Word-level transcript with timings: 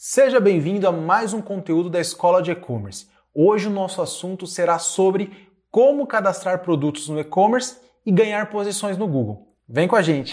Seja 0.00 0.38
bem-vindo 0.38 0.86
a 0.86 0.92
mais 0.92 1.34
um 1.34 1.42
conteúdo 1.42 1.90
da 1.90 1.98
Escola 1.98 2.40
de 2.40 2.52
E-Commerce. 2.52 3.08
Hoje 3.34 3.66
o 3.66 3.70
nosso 3.70 4.00
assunto 4.00 4.46
será 4.46 4.78
sobre 4.78 5.50
como 5.72 6.06
cadastrar 6.06 6.60
produtos 6.60 7.08
no 7.08 7.18
e-commerce 7.18 7.80
e 8.06 8.12
ganhar 8.12 8.48
posições 8.48 8.96
no 8.96 9.08
Google. 9.08 9.48
Vem 9.68 9.88
com 9.88 9.96
a 9.96 10.02
gente! 10.02 10.32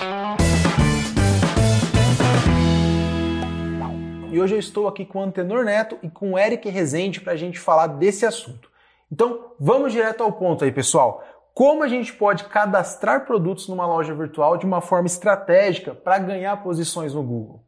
E 4.31 4.39
hoje 4.39 4.54
eu 4.54 4.59
estou 4.59 4.88
aqui 4.88 5.04
com 5.04 5.17
o 5.17 5.23
Antenor 5.23 5.66
Neto 5.66 5.97
e 6.04 6.12
com 6.12 6.34
o 6.34 6.38
Eric 6.38 6.70
Rezende 6.70 7.20
para 7.20 7.34
a 7.34 7.36
gente 7.36 7.58
falar 7.58 7.88
desse 7.88 8.24
assunto. 8.24 8.70
Então 9.12 9.56
vamos 9.60 9.92
direto 9.92 10.22
ao 10.22 10.32
ponto 10.32 10.63
aí, 10.63 10.72
pessoal. 10.72 11.24
Como 11.56 11.82
a 11.82 11.88
gente 11.88 12.13
pode 12.13 12.44
cadastrar 12.44 13.26
produtos 13.26 13.68
numa 13.68 13.88
loja 13.88 14.13
virtual 14.13 14.58
de 14.58 14.66
uma 14.68 14.79
forma 14.79 15.08
estratégica 15.08 15.96
para 15.96 16.20
ganhar 16.20 16.55
posições 16.62 17.16
no 17.16 17.23
Google? 17.23 17.65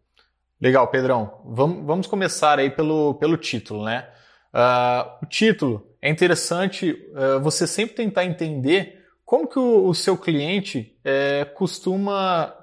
Legal, 0.59 0.87
Pedrão. 0.87 1.41
Vamos, 1.45 2.07
começar 2.07 2.57
aí 2.57 2.71
pelo, 2.71 3.13
pelo 3.15 3.37
título, 3.37 3.85
né? 3.85 4.09
Uh, 4.51 5.23
o 5.23 5.25
título 5.27 5.87
é 6.01 6.09
interessante 6.09 6.91
uh, 7.11 7.39
você 7.39 7.67
sempre 7.67 7.95
tentar 7.95 8.25
entender 8.25 9.05
como 9.23 9.47
que 9.47 9.59
o, 9.59 9.87
o 9.87 9.93
seu 9.93 10.17
cliente 10.17 10.97
é, 11.03 11.43
costuma 11.43 12.55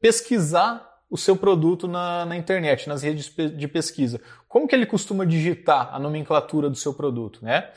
pesquisar 0.00 0.88
o 1.10 1.16
seu 1.18 1.36
produto 1.36 1.86
na, 1.86 2.24
na, 2.24 2.36
internet, 2.36 2.88
nas 2.88 3.02
redes 3.02 3.34
de 3.56 3.68
pesquisa. 3.68 4.20
Como 4.48 4.66
que 4.66 4.74
ele 4.74 4.86
costuma 4.86 5.26
digitar 5.26 5.92
a 5.92 5.98
nomenclatura 5.98 6.70
do 6.70 6.76
seu 6.76 6.94
produto, 6.94 7.44
né? 7.44 7.70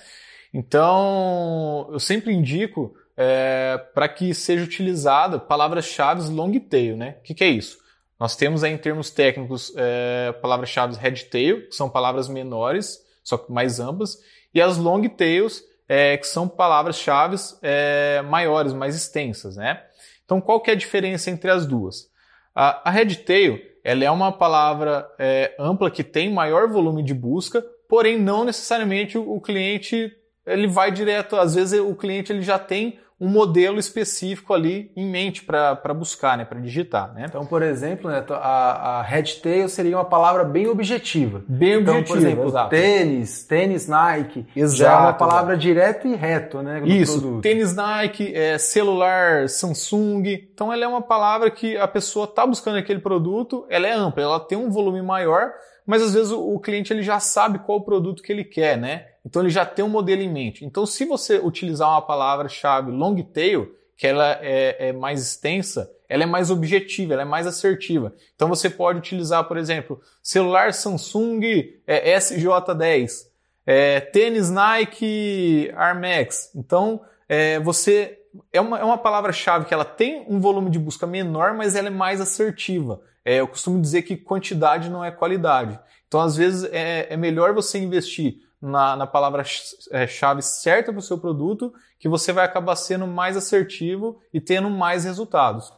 Então, 0.53 1.89
eu 1.91 1.99
sempre 1.99 2.31
indico 2.31 2.95
é, 3.17 3.77
para 3.93 4.07
que 4.07 4.33
seja 4.33 4.63
utilizada 4.63 5.39
palavras-chave 5.39 6.29
long 6.29 6.57
tail, 6.59 6.95
né? 6.95 7.17
O 7.19 7.23
que, 7.23 7.33
que 7.33 7.43
é 7.43 7.49
isso? 7.49 7.83
Nós 8.19 8.35
temos 8.35 8.63
aí, 8.63 8.71
em 8.71 8.77
termos 8.77 9.09
técnicos, 9.09 9.73
é, 9.75 10.31
palavras-chave 10.41 10.95
head 10.97 11.25
tail, 11.25 11.67
que 11.67 11.75
são 11.75 11.89
palavras 11.89 12.29
menores, 12.29 12.99
só 13.23 13.37
que 13.37 13.51
mais 13.51 13.79
amplas, 13.79 14.17
e 14.53 14.61
as 14.61 14.77
long 14.77 15.07
tails, 15.09 15.63
é, 15.87 16.17
que 16.17 16.27
são 16.27 16.47
palavras-chave 16.47 17.35
é, 17.61 18.21
maiores, 18.21 18.73
mais 18.73 18.95
extensas, 18.95 19.57
né? 19.57 19.83
Então, 20.23 20.39
qual 20.39 20.61
que 20.61 20.71
é 20.71 20.73
a 20.73 20.77
diferença 20.77 21.29
entre 21.29 21.51
as 21.51 21.65
duas? 21.65 22.09
A, 22.53 22.89
a 22.89 22.91
head 22.91 23.17
tail, 23.17 23.59
ela 23.83 24.03
é 24.03 24.09
uma 24.09 24.31
palavra 24.31 25.07
é, 25.19 25.53
ampla 25.59 25.91
que 25.91 26.03
tem 26.03 26.33
maior 26.33 26.69
volume 26.69 27.03
de 27.03 27.13
busca, 27.13 27.63
porém 27.87 28.17
não 28.19 28.43
necessariamente 28.43 29.17
o, 29.17 29.35
o 29.35 29.41
cliente 29.41 30.11
ele 30.45 30.67
vai 30.67 30.91
direto, 30.91 31.35
às 31.35 31.55
vezes 31.55 31.79
o 31.79 31.95
cliente 31.95 32.31
ele 32.31 32.41
já 32.41 32.57
tem 32.59 32.99
um 33.19 33.29
modelo 33.29 33.79
específico 33.79 34.53
ali 34.53 34.91
em 34.95 35.09
mente 35.09 35.43
para 35.43 35.93
buscar, 35.93 36.37
né, 36.37 36.43
para 36.43 36.59
digitar. 36.59 37.13
Né? 37.13 37.25
Então, 37.29 37.45
por 37.45 37.61
exemplo, 37.61 38.11
né, 38.11 38.23
a, 38.29 38.99
a 38.99 39.01
headtail 39.03 39.69
seria 39.69 39.95
uma 39.95 40.03
palavra 40.03 40.43
bem 40.43 40.67
objetiva. 40.67 41.41
Bem 41.47 41.79
então, 41.79 41.99
objetiva, 41.99 42.07
por 42.07 42.17
exemplo, 42.17 42.47
exato. 42.47 42.69
tênis, 42.69 43.43
tênis 43.45 43.87
Nike, 43.87 44.45
exato, 44.53 44.77
já 44.77 44.91
é 44.91 44.97
uma 44.97 45.13
palavra 45.13 45.53
exato. 45.53 45.61
direto 45.61 46.07
e 46.07 46.15
reto, 46.15 46.61
né? 46.61 46.81
Isso, 46.85 47.21
produto. 47.21 47.41
tênis 47.41 47.73
Nike, 47.73 48.35
é, 48.35 48.57
celular 48.57 49.47
Samsung. 49.47 50.23
Então, 50.53 50.73
ela 50.73 50.83
é 50.83 50.87
uma 50.87 51.01
palavra 51.01 51.49
que 51.49 51.77
a 51.77 51.87
pessoa 51.87 52.25
está 52.25 52.45
buscando 52.45 52.77
aquele 52.77 52.99
produto, 52.99 53.65
ela 53.69 53.87
é 53.87 53.93
ampla, 53.93 54.23
ela 54.23 54.39
tem 54.41 54.57
um 54.57 54.69
volume 54.69 55.01
maior, 55.01 55.53
mas 55.87 56.01
às 56.01 56.13
vezes 56.13 56.33
o, 56.33 56.53
o 56.53 56.59
cliente 56.59 56.91
ele 56.91 57.01
já 57.01 57.19
sabe 57.21 57.59
qual 57.59 57.77
o 57.77 57.85
produto 57.85 58.21
que 58.21 58.31
ele 58.33 58.43
quer, 58.43 58.77
né? 58.77 59.05
Então 59.25 59.41
ele 59.41 59.49
já 59.49 59.65
tem 59.65 59.83
um 59.83 59.89
modelo 59.89 60.21
em 60.21 60.31
mente. 60.31 60.63
Então, 60.63 60.85
se 60.85 61.03
você 61.03 61.39
utilizar 61.39 61.89
uma 61.89 62.01
palavra-chave 62.01 62.91
long 62.91 63.15
tail, 63.23 63.75
que 63.97 64.05
ela 64.05 64.37
é, 64.41 64.89
é, 64.89 64.93
mais 64.93 65.21
extensa, 65.21 65.89
ela 66.07 66.23
é 66.23 66.25
mais 66.25 66.51
objetiva, 66.51 67.13
ela 67.13 67.23
é 67.23 67.25
mais 67.25 67.47
assertiva. 67.47 68.13
Então 68.35 68.47
você 68.47 68.69
pode 68.69 68.99
utilizar, 68.99 69.45
por 69.45 69.57
exemplo, 69.57 69.99
celular 70.21 70.73
Samsung 70.73 71.41
é, 71.87 72.17
SJ10, 72.17 73.27
é, 73.65 73.99
tênis 73.99 74.49
Nike 74.51 75.71
Air 75.75 75.99
Max. 75.99 76.51
Então 76.55 77.01
é, 77.27 77.59
você 77.59 78.19
é 78.51 78.61
uma, 78.61 78.79
é 78.79 78.83
uma 78.83 78.97
palavra-chave 78.97 79.65
que 79.65 79.73
ela 79.73 79.85
tem 79.85 80.25
um 80.27 80.39
volume 80.39 80.69
de 80.69 80.77
busca 80.77 81.07
menor, 81.07 81.53
mas 81.53 81.75
ela 81.75 81.87
é 81.87 81.91
mais 81.91 82.19
assertiva. 82.19 83.01
É, 83.23 83.39
eu 83.39 83.47
costumo 83.47 83.81
dizer 83.81 84.03
que 84.03 84.15
quantidade 84.15 84.89
não 84.89 85.03
é 85.03 85.09
qualidade. 85.09 85.79
Então, 86.07 86.21
às 86.21 86.37
vezes, 86.37 86.69
é, 86.71 87.07
é 87.09 87.17
melhor 87.17 87.53
você 87.53 87.79
investir 87.79 88.44
na, 88.65 88.95
na 88.95 89.07
palavra-chave 89.07 90.39
é, 90.39 90.41
certa 90.41 90.91
para 90.91 90.99
o 90.99 91.03
seu 91.03 91.17
produto, 91.17 91.71
que 91.99 92.09
você 92.09 92.33
vai 92.33 92.43
acabar 92.43 92.75
sendo 92.75 93.05
mais 93.05 93.37
assertivo 93.37 94.19
e 94.33 94.41
tendo 94.41 94.69
mais 94.69 95.05
resultados. 95.05 95.71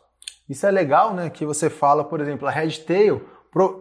Isso 0.50 0.66
é 0.66 0.72
legal, 0.72 1.14
né? 1.14 1.30
Que 1.30 1.46
você 1.46 1.70
fala, 1.70 2.04
por 2.04 2.22
exemplo, 2.22 2.48
a 2.48 2.52
headtail. 2.52 3.22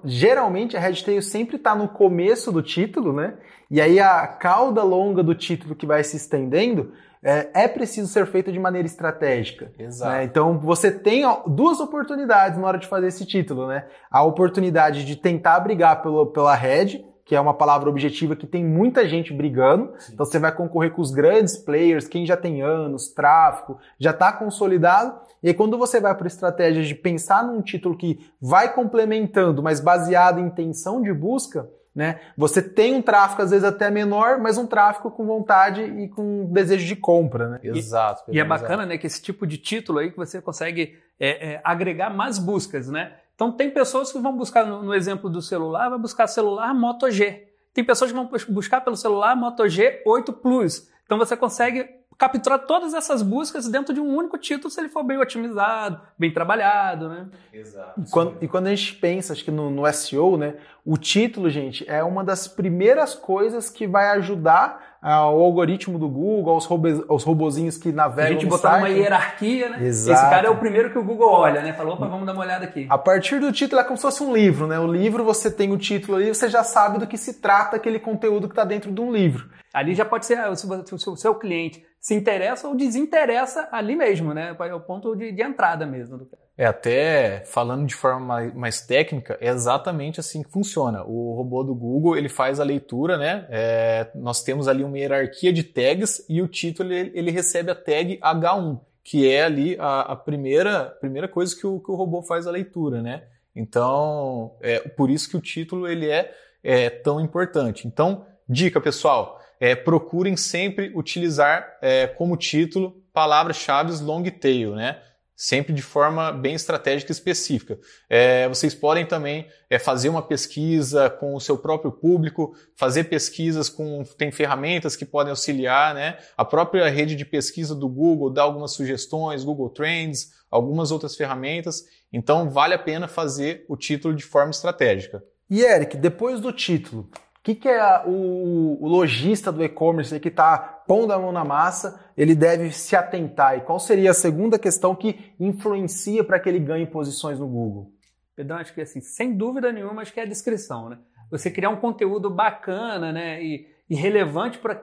Geralmente 0.05 0.77
a 0.77 0.81
headtail 0.81 1.23
sempre 1.23 1.57
está 1.57 1.75
no 1.75 1.89
começo 1.89 2.51
do 2.51 2.63
título, 2.63 3.13
né? 3.13 3.35
E 3.71 3.81
aí 3.81 4.01
a 4.01 4.27
cauda 4.27 4.83
longa 4.83 5.23
do 5.23 5.35
título 5.35 5.77
que 5.77 5.87
vai 5.87 6.03
se 6.03 6.17
estendendo 6.17 6.93
é, 7.23 7.65
é 7.65 7.69
preciso 7.69 8.09
ser 8.09 8.27
feita 8.27 8.51
de 8.51 8.59
maneira 8.59 8.87
estratégica. 8.87 9.73
Exato. 9.79 10.13
Né? 10.13 10.25
Então 10.25 10.59
você 10.59 10.91
tem 10.91 11.23
duas 11.47 11.79
oportunidades 11.79 12.59
na 12.59 12.67
hora 12.67 12.79
de 12.79 12.87
fazer 12.87 13.09
esse 13.09 13.25
título, 13.27 13.67
né? 13.69 13.87
A 14.11 14.25
oportunidade 14.25 15.05
de 15.05 15.15
tentar 15.15 15.61
brigar 15.61 16.03
pelo, 16.03 16.27
pela 16.27 16.55
head, 16.55 17.05
que 17.27 17.35
é 17.35 17.41
uma 17.41 17.53
palavra 17.53 17.91
objetiva 17.91 18.37
que 18.37 18.47
tem 18.47 18.65
muita 18.65 19.07
gente 19.07 19.35
brigando. 19.35 19.93
Sim. 19.99 20.13
Então 20.15 20.25
você 20.25 20.39
vai 20.39 20.55
concorrer 20.55 20.93
com 20.93 21.03
os 21.03 21.11
grandes 21.11 21.57
players, 21.57 22.07
quem 22.07 22.25
já 22.25 22.37
tem 22.37 22.63
anos, 22.63 23.09
tráfego, 23.09 23.79
já 23.99 24.13
está 24.13 24.33
consolidado. 24.33 25.19
E 25.43 25.49
aí 25.49 25.55
quando 25.55 25.77
você 25.77 26.01
vai 26.01 26.15
para 26.15 26.29
estratégias 26.29 26.87
de 26.87 26.95
pensar 26.95 27.45
num 27.45 27.61
título 27.61 27.99
que 27.99 28.25
vai 28.41 28.73
complementando, 28.73 29.61
mas 29.61 29.81
baseado 29.81 30.39
em 30.39 30.47
intenção 30.47 31.03
de 31.03 31.13
busca, 31.13 31.69
né? 31.93 32.21
Você 32.37 32.63
tem 32.63 32.95
um 32.95 33.03
tráfego 33.03 33.43
às 33.43 33.51
vezes 33.51 33.65
até 33.65 33.91
menor, 33.91 34.39
mas 34.39 34.57
um 34.57 34.67
tráfego 34.67 35.11
com 35.11 35.27
vontade 35.27 35.83
e 35.83 36.09
com 36.09 36.45
desejo 36.53 36.87
de 36.87 36.95
compra, 36.95 37.49
né? 37.49 37.61
Exato. 37.65 38.31
E, 38.31 38.37
e 38.37 38.41
é 38.41 38.45
bacana, 38.45 38.87
né, 38.87 38.99
que 38.99 39.07
esse 39.07 39.21
tipo 39.21 39.47
de 39.47 39.59
título 39.59 39.99
aí 39.99 40.13
que 40.13 40.17
você 40.17 40.41
consegue 40.41 40.97
é, 41.19 41.55
é, 41.55 41.61
agregar 41.65 42.11
mais 42.11 42.39
buscas, 42.39 42.89
né? 42.89 43.15
Então 43.37 43.53
tem 43.53 43.71
pessoas 43.71 44.11
que 44.11 44.19
vão 44.19 44.35
buscar, 44.35 44.67
no, 44.67 44.95
exemplo 44.95 45.31
do 45.31 45.43
celular, 45.43 45.91
vai 45.91 45.99
buscar 45.99 46.27
celular 46.27 46.75
Moto 46.75 47.11
G. 47.11 47.47
Tem 47.73 47.85
pessoas 47.85 48.11
que 48.11 48.17
vão 48.17 48.29
buscar 48.49 48.81
pelo 48.81 48.97
celular 48.97 49.37
Moto 49.37 49.63
G8 49.63 50.33
Plus. 50.33 50.91
Então 51.05 51.19
você 51.19 51.37
consegue 51.37 51.87
capturar 52.19 52.61
todas 52.61 52.95
essas 52.95 53.21
buscas 53.21 53.69
dentro 53.69 53.93
de 53.93 54.01
um 54.01 54.17
único 54.17 54.39
título 54.39 54.71
se 54.71 54.81
ele 54.81 54.89
for 54.89 55.03
bem 55.03 55.19
otimizado, 55.19 56.01
bem 56.19 56.33
trabalhado, 56.33 57.11
né? 57.11 57.29
Exato. 57.53 58.01
E 58.01 58.11
quando, 58.11 58.37
e 58.43 58.49
quando 58.49 58.69
a 58.69 58.75
gente 58.75 58.95
pensa, 58.95 59.35
acho 59.35 59.45
que 59.45 59.51
no, 59.51 59.71
no, 59.71 59.93
SEO, 59.93 60.39
né, 60.39 60.57
o 60.83 60.97
título, 60.97 61.51
gente, 61.51 61.85
é 61.87 62.03
uma 62.03 62.25
das 62.25 62.49
primeiras 62.49 63.15
coisas 63.15 63.69
que 63.69 63.87
vai 63.87 64.09
ajudar 64.17 64.96
ao 65.13 65.41
algoritmo 65.41 66.01
do 66.01 66.09
Google, 66.09 66.55
aos, 66.55 66.65
robôs, 66.65 67.01
aos 67.09 67.23
robozinhos 67.23 67.79
que 67.79 67.93
navegam 67.93 68.31
A 68.31 68.33
gente 68.33 68.47
botar 68.47 68.79
uma 68.79 68.89
hierarquia, 68.89 69.69
né? 69.69 69.87
Exato. 69.87 70.19
Esse 70.19 70.31
cara 70.31 70.49
é 70.49 70.51
o 70.51 70.57
primeiro 70.57 70.91
que 70.91 70.99
o 70.99 71.05
Google 71.05 71.31
olha, 71.31 71.63
né? 71.63 71.73
Falou, 71.73 71.95
opa, 71.95 72.09
vamos 72.09 72.27
dar 72.27 72.33
uma 72.33 72.43
olhada 72.43 72.65
aqui. 72.65 72.89
A 72.91 72.99
partir 72.99 73.39
do 73.39 73.53
título 73.53 73.81
é 73.81 73.85
como 73.85 73.97
se 73.97 74.03
fosse 74.03 74.25
um 74.25 74.35
livro, 74.35 74.67
né? 74.67 74.81
O 74.81 74.87
livro, 74.87 75.23
você 75.23 75.49
tem 75.49 75.73
o 75.73 75.79
título 75.79 76.17
ali, 76.17 76.35
você 76.35 76.49
já 76.49 76.65
sabe 76.65 76.99
do 76.99 77.07
que 77.07 77.17
se 77.17 77.41
trata 77.41 77.77
aquele 77.77 78.01
conteúdo 78.01 78.49
que 78.49 78.53
está 78.53 78.65
dentro 78.65 78.91
de 78.91 79.01
um 79.01 79.13
livro. 79.13 79.49
Ali 79.73 79.95
já 79.95 80.05
pode 80.05 80.27
ser, 80.27 80.39
se 80.57 81.09
o 81.09 81.17
seu 81.17 81.35
cliente 81.37 81.85
se 82.01 82.13
interessa 82.13 82.67
ou 82.67 82.75
desinteressa 82.75 83.69
ali 83.71 83.95
mesmo, 83.95 84.35
né? 84.35 84.57
É 84.59 84.75
o 84.75 84.81
ponto 84.81 85.15
de, 85.15 85.31
de 85.31 85.43
entrada 85.43 85.87
mesmo. 85.87 86.19
É, 86.59 86.65
até 86.65 87.45
falando 87.45 87.87
de 87.87 87.95
forma 87.95 88.51
mais, 88.55 88.81
técnica, 88.81 89.37
é 89.43 89.49
exatamente 89.51 90.19
assim 90.19 90.43
que 90.43 90.51
funciona. 90.51 91.05
O 91.05 91.35
robô 91.35 91.63
do 91.63 91.75
Google, 91.75 92.17
ele 92.17 92.31
faz 92.31 92.59
a 92.59 92.65
leitura, 92.65 93.19
né? 93.19 93.47
É, 93.51 94.11
nós 94.15 94.43
temos 94.43 94.67
ali 94.67 94.83
uma 94.83 94.99
hierarquia 94.99 95.53
de 95.53 95.63
tags 95.63 96.25
e 96.29 96.41
o 96.41 96.49
título, 96.49 96.93
ele, 96.93 97.13
ele 97.15 97.31
recebe 97.31 97.71
a 97.71 97.75
tag 97.75 98.19
H1, 98.23 98.81
que 99.05 99.31
é 99.31 99.45
ali 99.45 99.77
a, 99.79 100.01
a 100.01 100.17
primeira, 100.17 100.97
primeira 100.99 101.29
coisa 101.29 101.55
que 101.55 101.67
o, 101.67 101.79
que 101.79 101.91
o 101.91 101.95
robô 101.95 102.23
faz 102.23 102.47
a 102.47 102.51
leitura, 102.51 103.03
né? 103.03 103.25
Então, 103.55 104.57
é 104.63 104.81
por 104.81 105.11
isso 105.11 105.29
que 105.29 105.37
o 105.37 105.41
título, 105.41 105.87
ele 105.87 106.09
é, 106.09 106.33
é 106.63 106.89
tão 106.89 107.21
importante. 107.21 107.87
Então, 107.87 108.25
dica, 108.49 108.81
pessoal, 108.81 109.39
é, 109.61 109.75
procurem 109.75 110.37
sempre 110.37 110.91
utilizar 110.95 111.77
é, 111.83 112.07
como 112.07 112.37
título 112.37 113.03
palavras-chave 113.13 114.03
long 114.03 114.23
tail, 114.25 114.75
né? 114.75 115.03
Sempre 115.37 115.75
de 115.75 115.83
forma 115.83 116.33
bem 116.33 116.55
estratégica 116.55 117.11
e 117.11 117.15
específica. 117.15 117.79
É, 118.09 118.49
vocês 118.49 118.75
podem 118.75 119.05
também 119.05 119.47
é, 119.69 119.79
fazer 119.79 120.09
uma 120.09 120.23
pesquisa 120.23 121.11
com 121.11 121.35
o 121.35 121.41
seu 121.41 121.59
próprio 121.59 121.93
público, 121.93 122.57
fazer 122.75 123.05
pesquisas 123.05 123.69
com. 123.69 124.03
tem 124.17 124.33
ferramentas 124.33 124.97
que 124.97 125.05
podem 125.05 125.31
auxiliar, 125.31 125.95
né? 125.95 126.17
A 126.39 126.45
própria 126.45 126.89
rede 126.89 127.15
de 127.15 127.27
pesquisa 127.27 127.75
do 127.75 127.87
Google 127.87 128.31
dá 128.31 128.43
algumas 128.43 128.73
sugestões, 128.73 129.45
Google 129.45 129.69
Trends, 129.69 130.31
algumas 130.51 130.91
outras 130.91 131.15
ferramentas. 131.15 131.85
Então 132.11 132.49
vale 132.49 132.73
a 132.73 132.79
pena 132.79 133.07
fazer 133.07 133.67
o 133.69 133.77
título 133.77 134.15
de 134.15 134.25
forma 134.25 134.51
estratégica. 134.51 135.23
E 135.51 135.61
Eric, 135.61 135.99
depois 135.99 136.41
do 136.41 136.51
título, 136.51 137.11
que, 137.43 137.55
que 137.55 137.69
é 137.69 138.03
o, 138.07 138.79
o 138.81 138.89
lojista 138.89 139.53
do 139.53 139.63
e-commerce 139.63 140.19
que 140.19 140.29
está 140.29 140.76
pondo 140.87 141.13
a 141.13 141.19
mão 141.19 141.33
na 141.33 141.45
massa, 141.45 142.01
ele 142.17 142.35
deve 142.35 142.71
se 142.71 142.95
atentar? 142.95 143.57
E 143.57 143.61
qual 143.63 143.79
seria 143.79 144.11
a 144.11 144.15
segunda 144.15 144.59
questão 144.59 144.95
que 144.95 145.35
influencia 145.39 146.23
para 146.23 146.39
que 146.39 146.49
ele 146.49 146.61
ganhe 146.61 146.87
posições 146.87 147.39
no 147.39 147.47
Google? 147.47 147.93
Pedrão, 148.35 148.59
acho 148.59 148.75
que 148.75 148.81
assim, 148.81 149.01
sem 149.01 149.37
dúvida 149.37 149.73
nenhuma, 149.73 150.03
acho 150.03 150.13
que 150.13 150.21
é 150.21 150.23
a 150.23 150.27
descrição, 150.27 150.89
né? 150.89 150.99
você 151.31 151.51
criar 151.51 151.71
um 151.71 151.77
conteúdo 151.77 152.31
bacana, 152.31 153.13
né? 153.13 153.43
E, 153.43 153.67
e 153.89 153.95
relevante 153.95 154.59
para 154.59 154.83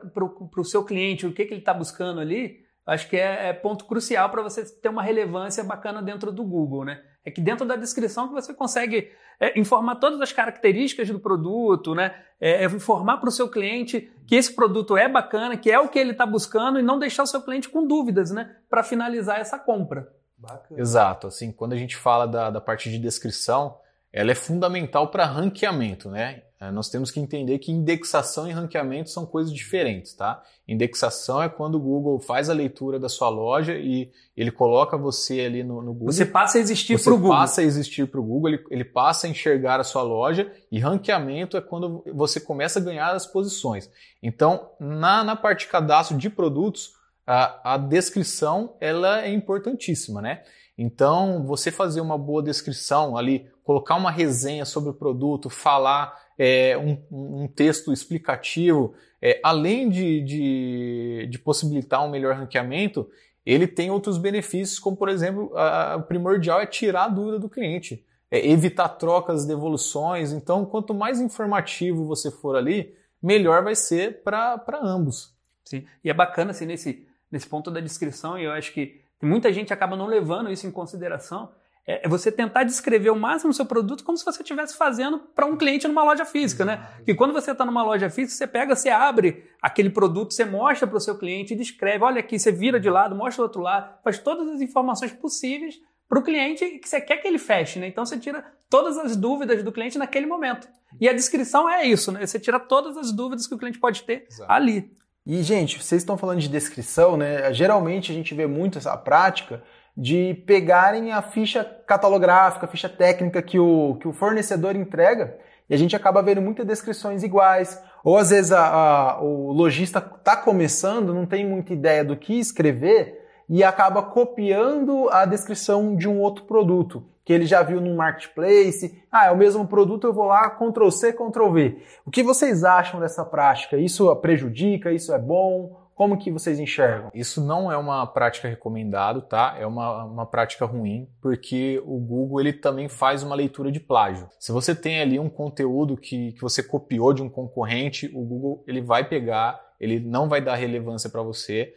o 0.57 0.63
seu 0.63 0.83
cliente, 0.83 1.25
o 1.25 1.33
que, 1.33 1.45
que 1.45 1.53
ele 1.53 1.61
está 1.61 1.73
buscando 1.73 2.19
ali, 2.19 2.59
acho 2.85 3.09
que 3.09 3.17
é, 3.17 3.49
é 3.49 3.53
ponto 3.53 3.85
crucial 3.85 4.29
para 4.29 4.41
você 4.41 4.63
ter 4.79 4.89
uma 4.89 5.03
relevância 5.03 5.63
bacana 5.63 6.01
dentro 6.01 6.31
do 6.31 6.43
Google, 6.43 6.85
né? 6.85 7.01
É 7.25 7.31
que 7.31 7.39
dentro 7.39 7.65
da 7.65 7.75
descrição 7.75 8.27
que 8.27 8.33
você 8.33 8.53
consegue 8.53 9.11
é, 9.39 9.57
informar 9.59 9.95
todas 9.95 10.19
as 10.19 10.31
características 10.31 11.09
do 11.09 11.19
produto, 11.19 11.95
né? 11.95 12.15
É, 12.39 12.63
é 12.63 12.65
informar 12.65 13.17
para 13.17 13.29
o 13.29 13.31
seu 13.31 13.49
cliente 13.49 14.11
que 14.27 14.35
esse 14.35 14.53
produto 14.53 14.97
é 14.97 15.07
bacana, 15.07 15.55
que 15.55 15.71
é 15.71 15.79
o 15.79 15.87
que 15.87 15.97
ele 15.97 16.11
está 16.11 16.25
buscando 16.25 16.79
e 16.79 16.83
não 16.83 16.99
deixar 16.99 17.23
o 17.23 17.27
seu 17.27 17.41
cliente 17.41 17.69
com 17.69 17.87
dúvidas, 17.87 18.31
né? 18.31 18.55
Para 18.69 18.83
finalizar 18.83 19.39
essa 19.39 19.57
compra. 19.57 20.11
Bacana. 20.37 20.79
Exato. 20.79 21.27
Assim, 21.27 21.51
quando 21.51 21.73
a 21.73 21.77
gente 21.77 21.95
fala 21.95 22.27
da, 22.27 22.49
da 22.49 22.59
parte 22.59 22.89
de 22.89 22.97
descrição, 22.97 23.77
ela 24.13 24.31
é 24.31 24.35
fundamental 24.35 25.09
para 25.09 25.25
ranqueamento, 25.25 26.07
né? 26.09 26.43
É, 26.61 26.71
nós 26.71 26.87
temos 26.87 27.09
que 27.09 27.19
entender 27.19 27.57
que 27.57 27.71
indexação 27.71 28.47
e 28.47 28.51
ranqueamento 28.51 29.09
são 29.09 29.25
coisas 29.25 29.51
diferentes, 29.51 30.13
tá? 30.13 30.41
Indexação 30.67 31.41
é 31.41 31.49
quando 31.49 31.75
o 31.75 31.79
Google 31.79 32.19
faz 32.19 32.47
a 32.47 32.53
leitura 32.53 32.99
da 32.99 33.09
sua 33.09 33.27
loja 33.27 33.73
e 33.73 34.11
ele 34.37 34.51
coloca 34.51 34.95
você 34.95 35.41
ali 35.41 35.63
no, 35.63 35.81
no 35.81 35.93
Google. 35.93 36.13
Você 36.13 36.25
passa 36.25 36.59
a 36.59 36.61
existir 36.61 37.01
para 37.01 37.11
o 37.11 37.17
Google. 37.17 37.31
Você 37.31 37.41
passa 37.41 37.61
a 37.61 37.63
existir 37.63 38.07
para 38.07 38.19
o 38.19 38.23
Google, 38.23 38.49
ele, 38.51 38.63
ele, 38.69 38.85
passa 38.85 39.25
a 39.25 39.29
enxergar 39.29 39.79
a 39.79 39.83
sua 39.83 40.03
loja 40.03 40.49
e 40.71 40.79
ranqueamento 40.79 41.57
é 41.57 41.61
quando 41.61 42.03
você 42.13 42.39
começa 42.39 42.79
a 42.79 42.83
ganhar 42.83 43.11
as 43.13 43.25
posições. 43.25 43.89
Então, 44.21 44.69
na, 44.79 45.23
na 45.23 45.35
parte 45.35 45.65
de 45.65 45.71
cadastro 45.71 46.15
de 46.15 46.29
produtos, 46.29 46.93
a, 47.25 47.73
a 47.73 47.77
descrição 47.77 48.75
ela 48.79 49.23
é 49.23 49.33
importantíssima, 49.33 50.21
né? 50.21 50.43
Então, 50.77 51.45
você 51.45 51.71
fazer 51.71 52.01
uma 52.01 52.17
boa 52.17 52.41
descrição 52.41 53.15
ali, 53.15 53.47
colocar 53.63 53.95
uma 53.95 54.11
resenha 54.11 54.65
sobre 54.65 54.89
o 54.89 54.93
produto, 54.93 55.49
falar 55.49 56.19
é, 56.37 56.77
um, 56.77 57.43
um, 57.43 57.47
texto 57.47 57.93
explicativo, 57.93 58.93
é, 59.21 59.39
além 59.43 59.89
de, 59.89 60.21
de, 60.21 61.27
de, 61.29 61.39
possibilitar 61.39 62.03
um 62.03 62.09
melhor 62.09 62.35
ranqueamento, 62.35 63.09
ele 63.45 63.67
tem 63.67 63.91
outros 63.91 64.17
benefícios, 64.17 64.79
como 64.79 64.97
por 64.97 65.09
exemplo, 65.09 65.55
a, 65.55 65.93
a 65.93 65.99
primordial 65.99 66.59
é 66.59 66.65
tirar 66.65 67.05
a 67.05 67.09
dúvida 67.09 67.39
do 67.39 67.49
cliente, 67.49 68.03
é 68.31 68.49
evitar 68.49 68.89
trocas, 68.89 69.45
devoluções. 69.45 70.31
Então, 70.31 70.65
quanto 70.65 70.93
mais 70.93 71.21
informativo 71.21 72.05
você 72.05 72.31
for 72.31 72.55
ali, 72.55 72.95
melhor 73.21 73.63
vai 73.63 73.75
ser 73.75 74.23
para 74.23 74.59
ambos. 74.81 75.33
Sim, 75.63 75.85
e 76.03 76.09
é 76.09 76.13
bacana 76.13 76.51
assim 76.51 76.65
nesse, 76.65 77.07
nesse 77.31 77.47
ponto 77.47 77.69
da 77.69 77.79
descrição, 77.79 78.37
e 78.37 78.43
eu 78.43 78.51
acho 78.51 78.73
que 78.73 79.02
muita 79.25 79.51
gente 79.51 79.73
acaba 79.73 79.95
não 79.95 80.05
levando 80.05 80.51
isso 80.51 80.67
em 80.67 80.71
consideração 80.71 81.49
é, 81.85 82.05
é 82.05 82.09
você 82.09 82.31
tentar 82.31 82.63
descrever 82.63 83.09
o 83.09 83.15
máximo 83.15 83.51
o 83.51 83.53
seu 83.53 83.65
produto 83.65 84.03
como 84.03 84.17
se 84.17 84.25
você 84.25 84.41
estivesse 84.41 84.75
fazendo 84.75 85.19
para 85.19 85.45
um 85.45 85.55
cliente 85.55 85.87
numa 85.87 86.03
loja 86.03 86.25
física, 86.25 86.63
né? 86.63 86.87
Que 87.05 87.13
quando 87.13 87.33
você 87.33 87.51
está 87.51 87.65
numa 87.65 87.83
loja 87.83 88.09
física, 88.09 88.37
você 88.37 88.47
pega, 88.47 88.75
você 88.75 88.89
abre 88.89 89.49
aquele 89.61 89.89
produto, 89.89 90.33
você 90.33 90.45
mostra 90.45 90.87
para 90.87 90.97
o 90.97 91.01
seu 91.01 91.17
cliente 91.17 91.53
e 91.53 91.57
descreve, 91.57 92.03
olha 92.03 92.19
aqui, 92.19 92.39
você 92.39 92.51
vira 92.51 92.79
de 92.79 92.89
lado, 92.89 93.15
mostra 93.15 93.43
do 93.43 93.47
outro 93.47 93.61
lado, 93.61 94.01
faz 94.03 94.17
todas 94.17 94.47
as 94.47 94.61
informações 94.61 95.11
possíveis 95.11 95.79
para 96.07 96.19
o 96.19 96.23
cliente 96.23 96.79
que 96.79 96.87
você 96.87 97.01
quer 97.01 97.17
que 97.17 97.27
ele 97.27 97.39
feche, 97.39 97.79
né? 97.79 97.87
Então 97.87 98.05
você 98.05 98.17
tira 98.17 98.45
todas 98.69 98.97
as 98.97 99.15
dúvidas 99.15 99.63
do 99.63 99.71
cliente 99.71 99.97
naquele 99.97 100.25
momento. 100.25 100.67
E 101.01 101.09
a 101.09 101.13
descrição 101.13 101.69
é 101.69 101.85
isso, 101.85 102.11
né? 102.11 102.25
Você 102.25 102.39
tira 102.39 102.59
todas 102.59 102.95
as 102.97 103.11
dúvidas 103.11 103.47
que 103.47 103.55
o 103.55 103.57
cliente 103.57 103.79
pode 103.79 104.03
ter 104.03 104.25
Exato. 104.29 104.51
ali. 104.51 104.91
E, 105.25 105.41
gente, 105.41 105.81
vocês 105.81 106.01
estão 106.01 106.17
falando 106.17 106.39
de 106.39 106.49
descrição, 106.49 107.15
né? 107.15 107.53
Geralmente 107.53 108.11
a 108.11 108.15
gente 108.15 108.33
vê 108.33 108.45
muito 108.45 108.77
essa 108.77 108.95
prática 108.97 109.63
de 109.95 110.33
pegarem 110.45 111.11
a 111.11 111.21
ficha 111.21 111.63
catalográfica, 111.63 112.65
a 112.65 112.69
ficha 112.69 112.89
técnica 112.89 113.41
que 113.41 113.57
o, 113.57 113.95
que 114.01 114.07
o 114.07 114.13
fornecedor 114.13 114.75
entrega 114.75 115.37
e 115.69 115.73
a 115.73 115.77
gente 115.77 115.95
acaba 115.95 116.21
vendo 116.21 116.41
muitas 116.41 116.65
descrições 116.65 117.23
iguais. 117.23 117.81
Ou 118.03 118.17
às 118.17 118.31
vezes 118.31 118.51
a, 118.51 118.67
a, 118.67 119.21
o 119.21 119.53
lojista 119.53 119.99
está 119.99 120.35
começando, 120.35 121.13
não 121.13 121.25
tem 121.25 121.47
muita 121.47 121.71
ideia 121.71 122.03
do 122.03 122.17
que 122.17 122.37
escrever 122.37 123.21
e 123.47 123.63
acaba 123.63 124.01
copiando 124.01 125.09
a 125.09 125.25
descrição 125.25 125.95
de 125.95 126.09
um 126.09 126.19
outro 126.19 126.43
produto 126.43 127.12
que 127.25 127.31
ele 127.31 127.45
já 127.45 127.63
viu 127.63 127.79
no 127.79 127.95
marketplace. 127.95 129.01
Ah, 129.11 129.27
é 129.27 129.31
o 129.31 129.37
mesmo 129.37 129.67
produto, 129.67 130.05
eu 130.05 130.13
vou 130.13 130.25
lá, 130.25 130.49
Ctrl 130.49 130.89
C, 130.89 131.13
Ctrl 131.13 131.51
V. 131.51 131.77
O 132.05 132.11
que 132.11 132.23
vocês 132.23 132.63
acham 132.63 132.99
dessa 132.99 133.23
prática? 133.23 133.77
Isso 133.77 134.13
prejudica? 134.17 134.91
Isso 134.91 135.13
é 135.13 135.19
bom? 135.19 135.81
Como 135.95 136.17
que 136.17 136.31
vocês 136.31 136.59
enxergam? 136.59 137.11
Isso 137.13 137.39
não 137.39 137.71
é 137.71 137.77
uma 137.77 138.05
prática 138.07 138.47
recomendada, 138.47 139.21
tá? 139.21 139.55
É 139.59 139.65
uma, 139.65 140.03
uma 140.05 140.25
prática 140.25 140.65
ruim, 140.65 141.07
porque 141.21 141.81
o 141.85 141.99
Google 141.99 142.41
ele 142.41 142.53
também 142.53 142.89
faz 142.89 143.21
uma 143.21 143.35
leitura 143.35 143.71
de 143.71 143.79
plágio. 143.79 144.27
Se 144.39 144.51
você 144.51 144.73
tem 144.73 145.01
ali 145.01 145.19
um 145.19 145.29
conteúdo 145.29 145.95
que, 145.95 146.31
que 146.31 146.41
você 146.41 146.63
copiou 146.63 147.13
de 147.13 147.21
um 147.21 147.29
concorrente, 147.29 148.11
o 148.13 148.25
Google 148.25 148.63
ele 148.67 148.81
vai 148.81 149.07
pegar, 149.07 149.61
ele 149.79 149.99
não 149.99 150.27
vai 150.27 150.41
dar 150.41 150.55
relevância 150.55 151.11
para 151.11 151.21
você. 151.21 151.71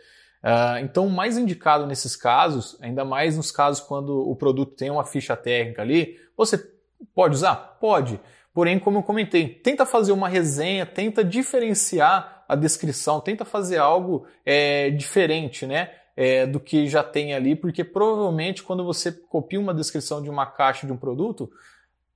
Uh, 0.46 0.78
então, 0.84 1.08
o 1.08 1.10
mais 1.10 1.36
indicado 1.36 1.88
nesses 1.88 2.14
casos, 2.14 2.78
ainda 2.80 3.04
mais 3.04 3.36
nos 3.36 3.50
casos 3.50 3.82
quando 3.82 4.16
o 4.30 4.36
produto 4.36 4.76
tem 4.76 4.88
uma 4.88 5.04
ficha 5.04 5.36
técnica 5.36 5.82
ali, 5.82 6.20
você 6.36 6.56
pode 7.12 7.34
usar? 7.34 7.56
Pode. 7.80 8.20
Porém, 8.54 8.78
como 8.78 8.98
eu 8.98 9.02
comentei, 9.02 9.48
tenta 9.48 9.84
fazer 9.84 10.12
uma 10.12 10.28
resenha, 10.28 10.86
tenta 10.86 11.24
diferenciar 11.24 12.44
a 12.48 12.54
descrição, 12.54 13.20
tenta 13.20 13.44
fazer 13.44 13.78
algo 13.78 14.24
é, 14.44 14.90
diferente, 14.90 15.66
né? 15.66 15.90
É, 16.16 16.46
do 16.46 16.60
que 16.60 16.86
já 16.86 17.02
tem 17.02 17.34
ali, 17.34 17.54
porque 17.56 17.84
provavelmente 17.84 18.62
quando 18.62 18.84
você 18.84 19.12
copia 19.12 19.60
uma 19.60 19.74
descrição 19.74 20.22
de 20.22 20.30
uma 20.30 20.46
caixa 20.46 20.86
de 20.86 20.92
um 20.92 20.96
produto, 20.96 21.50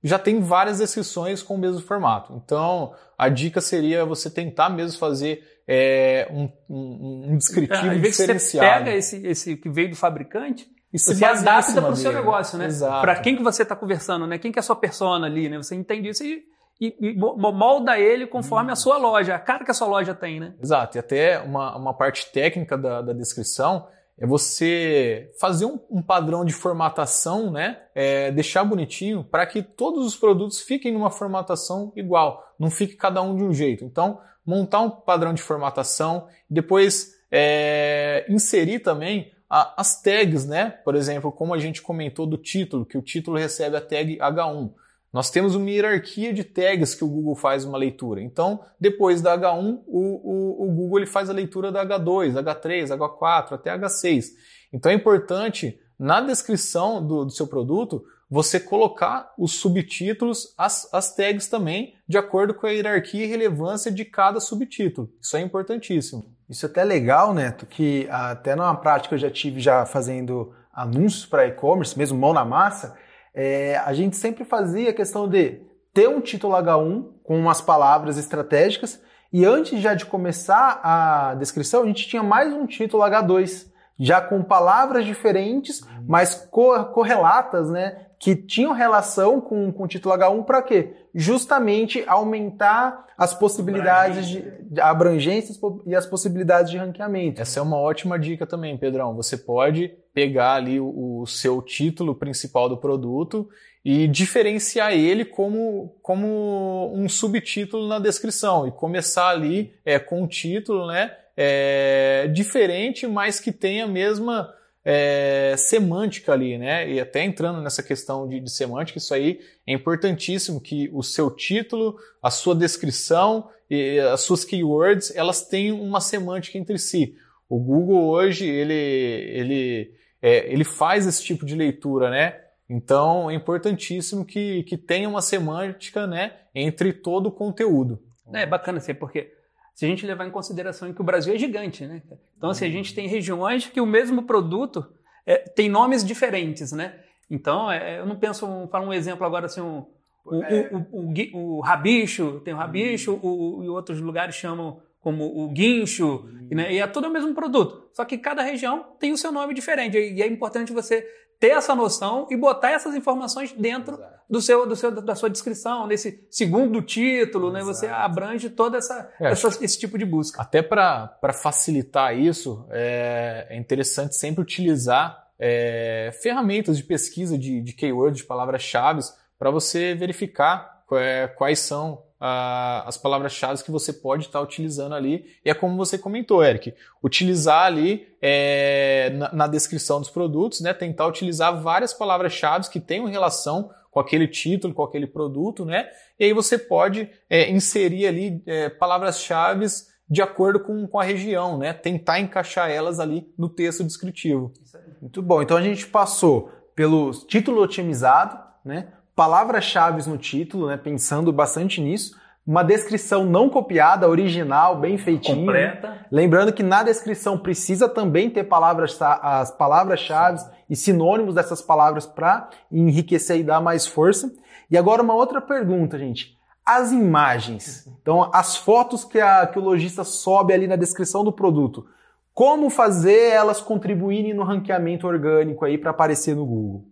já 0.03 0.17
tem 0.17 0.39
várias 0.39 0.79
descrições 0.79 1.43
com 1.43 1.55
o 1.55 1.57
mesmo 1.57 1.81
formato. 1.81 2.41
Então, 2.43 2.95
a 3.17 3.29
dica 3.29 3.61
seria 3.61 4.05
você 4.05 4.29
tentar 4.29 4.69
mesmo 4.69 4.97
fazer 4.97 5.50
é, 5.67 6.27
um, 6.31 6.49
um, 6.69 7.31
um, 7.31 7.37
descritivo 7.37 7.93
é, 7.93 7.97
diferenciado. 7.97 8.39
Você 8.39 8.59
pega 8.59 8.97
esse, 8.97 9.27
esse 9.27 9.57
que 9.57 9.69
veio 9.69 9.89
do 9.89 9.95
fabricante 9.95 10.67
e 10.93 10.99
você 10.99 11.23
adapta 11.23 11.81
para 11.81 11.91
o 11.91 11.95
seu 11.95 12.11
negócio, 12.11 12.57
né? 12.57 12.67
Para 13.01 13.15
quem 13.19 13.35
que 13.35 13.43
você 13.43 13.63
está 13.63 13.75
conversando, 13.75 14.27
né? 14.27 14.37
Quem 14.37 14.51
que 14.51 14.59
é 14.59 14.61
a 14.61 14.63
sua 14.63 14.75
persona 14.75 15.27
ali, 15.27 15.47
né? 15.47 15.57
Você 15.57 15.75
entende 15.75 16.09
isso 16.09 16.23
e 16.23 16.43
e, 16.81 16.95
e 16.99 17.15
molda 17.15 17.99
ele 17.99 18.25
conforme 18.25 18.71
a 18.71 18.75
sua 18.75 18.97
loja, 18.97 19.35
a 19.35 19.39
cara 19.39 19.63
que 19.63 19.69
a 19.69 19.73
sua 19.73 19.87
loja 19.87 20.15
tem, 20.15 20.39
né? 20.39 20.55
Exato, 20.59 20.97
e 20.97 20.99
até 20.99 21.39
uma, 21.39 21.77
uma 21.77 21.93
parte 21.93 22.31
técnica 22.31 22.75
da, 22.75 23.03
da 23.03 23.13
descrição 23.13 23.87
é 24.17 24.25
você 24.25 25.31
fazer 25.39 25.65
um, 25.65 25.79
um 25.91 26.01
padrão 26.01 26.43
de 26.43 26.53
formatação, 26.53 27.51
né? 27.51 27.83
É, 27.93 28.31
deixar 28.31 28.63
bonitinho 28.63 29.23
para 29.23 29.45
que 29.45 29.61
todos 29.61 30.05
os 30.05 30.15
produtos 30.15 30.59
fiquem 30.59 30.91
numa 30.91 31.11
formatação 31.11 31.93
igual, 31.95 32.43
não 32.57 32.71
fique 32.71 32.95
cada 32.95 33.21
um 33.21 33.35
de 33.35 33.43
um 33.43 33.53
jeito. 33.53 33.85
Então, 33.85 34.19
montar 34.45 34.81
um 34.81 34.89
padrão 34.89 35.33
de 35.33 35.41
formatação, 35.41 36.27
depois 36.49 37.13
é, 37.31 38.25
inserir 38.29 38.79
também 38.79 39.31
a, 39.49 39.81
as 39.81 40.01
tags, 40.01 40.45
né? 40.45 40.69
Por 40.69 40.95
exemplo, 40.95 41.31
como 41.31 41.53
a 41.53 41.59
gente 41.59 41.81
comentou 41.81 42.25
do 42.25 42.37
título, 42.37 42.85
que 42.85 42.97
o 42.97 43.01
título 43.01 43.37
recebe 43.37 43.75
a 43.75 43.81
tag 43.81 44.17
H1. 44.17 44.71
Nós 45.13 45.29
temos 45.29 45.55
uma 45.55 45.69
hierarquia 45.69 46.33
de 46.33 46.43
tags 46.43 46.95
que 46.95 47.03
o 47.03 47.07
Google 47.07 47.35
faz 47.35 47.65
uma 47.65 47.77
leitura. 47.77 48.21
Então, 48.21 48.61
depois 48.79 49.21
da 49.21 49.37
H1, 49.37 49.81
o, 49.85 49.99
o, 49.99 50.65
o 50.65 50.71
Google 50.73 50.99
ele 50.99 51.05
faz 51.05 51.29
a 51.29 51.33
leitura 51.33 51.69
da 51.69 51.85
H2, 51.85 52.41
H3, 52.41 52.97
H4, 52.97 53.51
até 53.51 53.77
H6. 53.77 54.27
Então 54.71 54.89
é 54.89 54.95
importante, 54.95 55.77
na 55.99 56.21
descrição 56.21 57.05
do, 57.05 57.25
do 57.25 57.31
seu 57.31 57.45
produto, 57.45 58.05
você 58.31 58.61
colocar 58.61 59.33
os 59.37 59.55
subtítulos, 59.55 60.55
as, 60.57 60.87
as 60.93 61.13
tags 61.13 61.47
também, 61.49 61.95
de 62.07 62.17
acordo 62.17 62.53
com 62.53 62.65
a 62.65 62.69
hierarquia 62.71 63.25
e 63.25 63.27
relevância 63.27 63.91
de 63.91 64.05
cada 64.05 64.39
subtítulo. 64.39 65.09
Isso 65.21 65.35
é 65.35 65.41
importantíssimo. 65.41 66.23
Isso 66.49 66.65
é 66.65 66.69
até 66.69 66.81
legal, 66.85 67.33
Neto, 67.33 67.65
que 67.65 68.07
até 68.09 68.55
numa 68.55 68.73
prática 68.73 69.15
eu 69.15 69.19
já 69.19 69.29
tive 69.29 69.59
já 69.59 69.85
fazendo 69.85 70.53
anúncios 70.73 71.25
para 71.25 71.45
e-commerce, 71.45 71.97
mesmo 71.97 72.17
mão 72.17 72.31
na 72.31 72.45
massa, 72.45 72.97
é, 73.35 73.75
a 73.79 73.93
gente 73.93 74.15
sempre 74.15 74.45
fazia 74.45 74.91
a 74.91 74.93
questão 74.93 75.27
de 75.27 75.61
ter 75.93 76.07
um 76.07 76.21
título 76.21 76.53
H1 76.53 77.09
com 77.23 77.37
umas 77.37 77.59
palavras 77.59 78.17
estratégicas 78.17 79.01
e 79.33 79.43
antes 79.43 79.81
já 79.81 79.93
de 79.93 80.05
começar 80.05 80.79
a 80.81 81.35
descrição, 81.35 81.83
a 81.83 81.85
gente 81.85 82.07
tinha 82.07 82.23
mais 82.23 82.53
um 82.53 82.65
título 82.65 83.03
H2, 83.03 83.69
já 83.99 84.21
com 84.21 84.41
palavras 84.41 85.05
diferentes, 85.05 85.81
mas 86.07 86.49
correlatas, 86.93 87.69
né? 87.69 88.07
Que 88.21 88.35
tinham 88.35 88.71
relação 88.71 89.41
com, 89.41 89.71
com 89.71 89.83
o 89.83 89.87
título 89.87 90.15
H1 90.15 90.45
para 90.45 90.61
quê? 90.61 90.93
Justamente 91.13 92.03
aumentar 92.05 93.07
as 93.17 93.33
possibilidades 93.33 94.27
de 94.27 94.43
abrangência 94.79 95.53
e 95.87 95.95
as 95.95 96.05
possibilidades 96.05 96.69
de 96.69 96.77
ranqueamento. 96.77 97.41
Essa 97.41 97.59
é 97.59 97.63
uma 97.63 97.77
ótima 97.77 98.19
dica 98.19 98.45
também, 98.45 98.77
Pedrão. 98.77 99.15
Você 99.15 99.35
pode 99.35 99.91
pegar 100.13 100.53
ali 100.53 100.79
o, 100.79 101.21
o 101.21 101.25
seu 101.25 101.61
título 101.63 102.13
principal 102.13 102.69
do 102.69 102.77
produto 102.77 103.49
e 103.83 104.07
diferenciar 104.07 104.93
ele 104.93 105.25
como, 105.25 105.95
como 106.03 106.93
um 106.95 107.09
subtítulo 107.09 107.87
na 107.87 107.97
descrição 107.97 108.67
e 108.67 108.71
começar 108.71 109.29
ali 109.29 109.73
é, 109.83 109.97
com 109.97 110.21
um 110.21 110.27
título 110.27 110.85
né, 110.85 111.11
é, 111.35 112.27
diferente, 112.31 113.07
mas 113.07 113.39
que 113.39 113.51
tenha 113.51 113.85
a 113.85 113.87
mesma 113.87 114.53
é, 114.83 115.55
semântica 115.57 116.33
ali, 116.33 116.57
né? 116.57 116.89
E 116.89 116.99
até 116.99 117.23
entrando 117.23 117.61
nessa 117.61 117.83
questão 117.83 118.27
de, 118.27 118.39
de, 118.39 118.51
semântica, 118.51 118.97
isso 118.97 119.13
aí 119.13 119.39
é 119.65 119.73
importantíssimo 119.73 120.59
que 120.59 120.89
o 120.93 121.03
seu 121.03 121.29
título, 121.29 121.97
a 122.21 122.31
sua 122.31 122.55
descrição 122.55 123.49
e 123.69 123.99
as 123.99 124.21
suas 124.21 124.43
keywords, 124.43 125.15
elas 125.15 125.47
tenham 125.47 125.81
uma 125.81 126.01
semântica 126.01 126.57
entre 126.57 126.77
si. 126.77 127.15
O 127.47 127.59
Google 127.59 128.09
hoje, 128.09 128.47
ele, 128.47 128.73
ele, 128.73 129.93
é, 130.21 130.51
ele 130.51 130.63
faz 130.63 131.05
esse 131.05 131.23
tipo 131.23 131.45
de 131.45 131.55
leitura, 131.55 132.09
né? 132.09 132.39
Então 132.69 133.29
é 133.29 133.33
importantíssimo 133.33 134.25
que, 134.25 134.63
que 134.63 134.77
tenha 134.77 135.09
uma 135.09 135.21
semântica 135.21 136.07
né, 136.07 136.37
entre 136.55 136.93
todo 136.93 137.27
o 137.27 137.31
conteúdo. 137.31 138.01
É 138.33 138.45
bacana 138.45 138.77
assim, 138.77 138.93
porque 138.93 139.33
se 139.81 139.85
a 139.87 139.87
gente 139.87 140.05
levar 140.05 140.27
em 140.27 140.29
consideração 140.29 140.93
que 140.93 141.01
o 141.01 141.03
Brasil 141.03 141.33
é 141.33 141.39
gigante, 141.39 141.87
né? 141.87 142.03
Então, 142.37 142.51
assim, 142.51 142.67
a 142.67 142.69
gente 142.69 142.93
tem 142.93 143.07
regiões 143.07 143.65
que 143.65 143.81
o 143.81 143.85
mesmo 143.85 144.21
produto 144.21 144.85
é, 145.25 145.37
tem 145.37 145.69
nomes 145.69 146.05
diferentes, 146.05 146.71
né? 146.71 146.99
Então, 147.27 147.71
é, 147.71 147.97
eu 147.97 148.05
não 148.05 148.15
penso, 148.15 148.45
falar 148.71 148.85
um 148.85 148.93
exemplo 148.93 149.25
agora 149.25 149.47
assim, 149.47 149.59
um, 149.59 149.83
o, 150.23 150.43
é. 150.43 150.69
o, 150.71 150.99
o, 150.99 151.57
o, 151.57 151.59
rabicho, 151.61 152.41
tem 152.45 152.53
o 152.53 152.57
rabicho, 152.57 153.19
o, 153.23 153.63
e 153.63 153.69
outros 153.69 153.99
lugares 153.99 154.35
chamam 154.35 154.79
como 154.99 155.25
o 155.25 155.47
guincho, 155.49 156.29
né? 156.51 156.71
e 156.71 156.77
é 156.77 156.85
tudo 156.85 157.07
o 157.07 157.11
mesmo 157.11 157.33
produto. 157.33 157.89
Só 157.91 158.05
que 158.05 158.19
cada 158.19 158.43
região 158.43 158.85
tem 158.99 159.11
o 159.11 159.17
seu 159.17 159.31
nome 159.31 159.51
diferente. 159.55 159.97
E 159.97 160.21
é 160.21 160.27
importante 160.27 160.71
você 160.71 161.01
ter 161.39 161.53
essa 161.53 161.73
noção 161.73 162.27
e 162.29 162.37
botar 162.37 162.69
essas 162.69 162.93
informações 162.93 163.51
dentro 163.51 163.97
do 164.31 164.41
seu, 164.41 164.65
do 164.65 164.77
seu, 164.77 164.89
da 164.89 165.13
sua 165.13 165.29
descrição, 165.29 165.85
nesse 165.85 166.25
segundo 166.31 166.81
título, 166.81 167.51
né? 167.51 167.61
Você 167.63 167.87
abrange 167.87 168.49
toda 168.49 168.77
essa, 168.77 169.11
é, 169.19 169.31
essa 169.31 169.49
esse 169.61 169.77
tipo 169.77 169.97
de 169.97 170.05
busca. 170.05 170.41
Até 170.41 170.61
para 170.61 171.33
facilitar 171.33 172.17
isso, 172.17 172.65
é, 172.69 173.47
é, 173.49 173.57
interessante 173.57 174.15
sempre 174.15 174.41
utilizar 174.41 175.27
é, 175.37 176.11
ferramentas 176.21 176.77
de 176.77 176.83
pesquisa 176.85 177.37
de, 177.37 177.61
de 177.61 177.73
keywords, 177.73 178.21
de 178.21 178.23
palavras-chave, 178.23 179.01
para 179.37 179.51
você 179.51 179.93
verificar 179.95 180.85
é, 180.93 181.27
quais 181.27 181.59
são 181.59 182.01
as 182.23 182.97
palavras-chave 182.97 183.63
que 183.63 183.71
você 183.71 183.91
pode 183.91 184.25
estar 184.25 184.37
tá 184.37 184.45
utilizando 184.45 184.93
ali. 184.93 185.25
E 185.43 185.49
é 185.49 185.53
como 185.55 185.75
você 185.75 185.97
comentou, 185.97 186.43
Eric, 186.43 186.73
utilizar 187.03 187.65
ali 187.65 188.07
é, 188.21 189.09
na, 189.15 189.33
na, 189.33 189.47
descrição 189.47 189.99
dos 189.99 190.09
produtos, 190.09 190.61
né, 190.61 190.71
tentar 190.71 191.07
utilizar 191.07 191.59
várias 191.59 191.93
palavras-chave 191.93 192.69
que 192.69 192.79
tenham 192.79 193.05
relação 193.05 193.71
com 193.89 193.99
aquele 193.99 194.27
título, 194.27 194.73
com 194.73 194.83
aquele 194.83 195.07
produto, 195.07 195.65
né? 195.65 195.89
E 196.17 196.25
aí 196.25 196.33
você 196.33 196.57
pode 196.57 197.09
é, 197.29 197.49
inserir 197.49 198.05
ali 198.05 198.41
é, 198.45 198.69
palavras-chave 198.69 199.65
de 200.07 200.21
acordo 200.21 200.59
com, 200.59 200.87
com 200.87 200.99
a 200.99 201.03
região, 201.03 201.57
né? 201.57 201.73
Tentar 201.73 202.19
encaixar 202.19 202.69
elas 202.69 202.99
ali 202.99 203.27
no 203.37 203.49
texto 203.49 203.83
descritivo. 203.83 204.53
Muito 205.01 205.21
bom. 205.21 205.41
Então 205.41 205.57
a 205.57 205.61
gente 205.61 205.87
passou 205.87 206.51
pelo 206.75 207.11
título 207.11 207.61
otimizado, 207.61 208.39
né? 208.63 208.93
Palavras-chave 209.21 210.09
no 210.09 210.17
título, 210.17 210.65
né, 210.65 210.77
pensando 210.77 211.31
bastante 211.31 211.79
nisso, 211.79 212.19
uma 212.45 212.63
descrição 212.63 213.23
não 213.23 213.49
copiada, 213.49 214.09
original, 214.09 214.79
bem 214.79 214.97
feitinha. 214.97 215.37
Completa. 215.37 216.07
Lembrando 216.11 216.51
que 216.51 216.63
na 216.63 216.81
descrição 216.81 217.37
precisa 217.37 217.87
também 217.87 218.31
ter 218.31 218.45
palavras, 218.45 218.99
as 218.99 219.51
palavras-chave 219.51 220.43
e 220.67 220.75
sinônimos 220.75 221.35
dessas 221.35 221.61
palavras 221.61 222.07
para 222.07 222.49
enriquecer 222.71 223.37
e 223.37 223.43
dar 223.43 223.61
mais 223.61 223.85
força. 223.85 224.33
E 224.71 224.75
agora 224.75 225.03
uma 225.03 225.13
outra 225.13 225.39
pergunta, 225.39 225.99
gente. 225.99 226.35
As 226.65 226.91
imagens, 226.91 227.87
então 228.01 228.27
as 228.33 228.55
fotos 228.55 229.05
que, 229.05 229.19
a, 229.19 229.45
que 229.45 229.59
o 229.59 229.63
lojista 229.63 230.03
sobe 230.03 230.51
ali 230.51 230.65
na 230.65 230.75
descrição 230.75 231.23
do 231.23 231.31
produto, 231.31 231.85
como 232.33 232.71
fazer 232.71 233.29
elas 233.29 233.61
contribuírem 233.61 234.33
no 234.33 234.43
ranqueamento 234.43 235.05
orgânico 235.05 235.63
aí 235.63 235.77
para 235.77 235.91
aparecer 235.91 236.35
no 236.35 236.45
Google? 236.45 236.90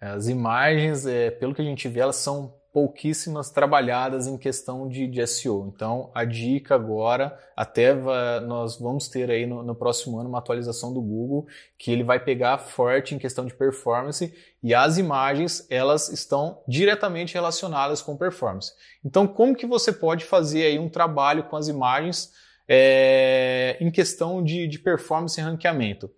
As 0.00 0.28
imagens, 0.28 1.06
é, 1.06 1.30
pelo 1.30 1.54
que 1.54 1.62
a 1.62 1.64
gente 1.64 1.88
vê, 1.88 2.00
elas 2.00 2.16
são 2.16 2.54
pouquíssimas 2.76 3.48
trabalhadas 3.48 4.26
em 4.26 4.36
questão 4.36 4.86
de, 4.86 5.06
de 5.06 5.26
SEO. 5.26 5.72
Então, 5.74 6.10
a 6.14 6.26
dica 6.26 6.74
agora, 6.74 7.34
até 7.56 7.94
nós 8.42 8.78
vamos 8.78 9.08
ter 9.08 9.30
aí 9.30 9.46
no, 9.46 9.62
no, 9.62 9.74
próximo 9.74 10.18
ano 10.20 10.28
uma 10.28 10.40
atualização 10.40 10.92
do 10.92 11.00
Google, 11.00 11.46
que 11.78 11.90
ele 11.90 12.04
vai 12.04 12.22
pegar 12.22 12.58
forte 12.58 13.14
em 13.14 13.18
questão 13.18 13.46
de 13.46 13.54
performance 13.54 14.30
e 14.62 14.74
as 14.74 14.98
imagens, 14.98 15.66
elas 15.70 16.10
estão 16.10 16.62
diretamente 16.68 17.32
relacionadas 17.32 18.02
com 18.02 18.14
performance. 18.14 18.72
Então, 19.02 19.26
como 19.26 19.56
que 19.56 19.64
você 19.64 19.90
pode 19.90 20.26
fazer 20.26 20.66
aí 20.66 20.78
um 20.78 20.90
trabalho 20.90 21.44
com 21.44 21.56
as 21.56 21.68
imagens 21.68 22.30
é, 22.68 23.78
em 23.80 23.90
questão 23.90 24.44
de, 24.44 24.68
de 24.68 24.78
performance 24.78 25.40
e 25.40 25.42
ranqueamento? 25.42 26.10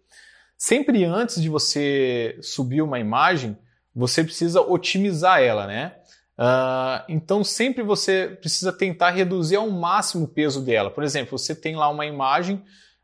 Sempre 0.56 1.04
antes 1.04 1.40
de 1.40 1.48
você 1.48 2.36
subir 2.42 2.82
uma 2.82 2.98
imagem, 2.98 3.56
você 3.98 4.22
precisa 4.22 4.60
otimizar 4.60 5.42
ela, 5.42 5.66
né? 5.66 5.92
Uh, 6.38 7.02
então 7.08 7.42
sempre 7.42 7.82
você 7.82 8.38
precisa 8.40 8.72
tentar 8.72 9.10
reduzir 9.10 9.56
ao 9.56 9.68
máximo 9.68 10.24
o 10.24 10.28
peso 10.28 10.64
dela. 10.64 10.88
Por 10.88 11.02
exemplo, 11.02 11.36
você 11.36 11.52
tem 11.52 11.74
lá 11.74 11.88
uma 11.88 12.06
imagem 12.06 12.62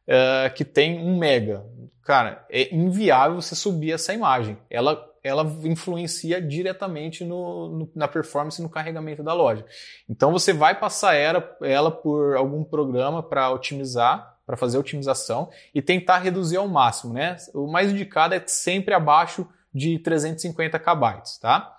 uh, 0.08 0.54
que 0.54 0.64
tem 0.64 1.00
um 1.00 1.18
mega. 1.18 1.66
Cara, 2.04 2.46
é 2.48 2.72
inviável 2.72 3.40
você 3.40 3.56
subir 3.56 3.90
essa 3.90 4.14
imagem. 4.14 4.56
Ela, 4.70 5.04
ela 5.24 5.42
influencia 5.64 6.40
diretamente 6.40 7.24
no, 7.24 7.68
no, 7.70 7.90
na 7.92 8.06
performance 8.06 8.62
no 8.62 8.70
carregamento 8.70 9.24
da 9.24 9.32
loja. 9.32 9.66
Então 10.08 10.30
você 10.30 10.52
vai 10.52 10.78
passar 10.78 11.14
ela, 11.14 11.56
ela 11.60 11.90
por 11.90 12.36
algum 12.36 12.62
programa 12.62 13.20
para 13.20 13.50
otimizar, 13.50 14.36
para 14.46 14.56
fazer 14.56 14.76
a 14.76 14.80
otimização 14.80 15.50
e 15.74 15.82
tentar 15.82 16.18
reduzir 16.18 16.58
ao 16.58 16.68
máximo. 16.68 17.14
Né? 17.14 17.36
O 17.52 17.66
mais 17.66 17.90
indicado 17.90 18.32
é 18.32 18.42
sempre 18.46 18.94
abaixo 18.94 19.48
de 19.74 19.98
350 19.98 20.78
KB, 20.78 21.22
tá? 21.40 21.76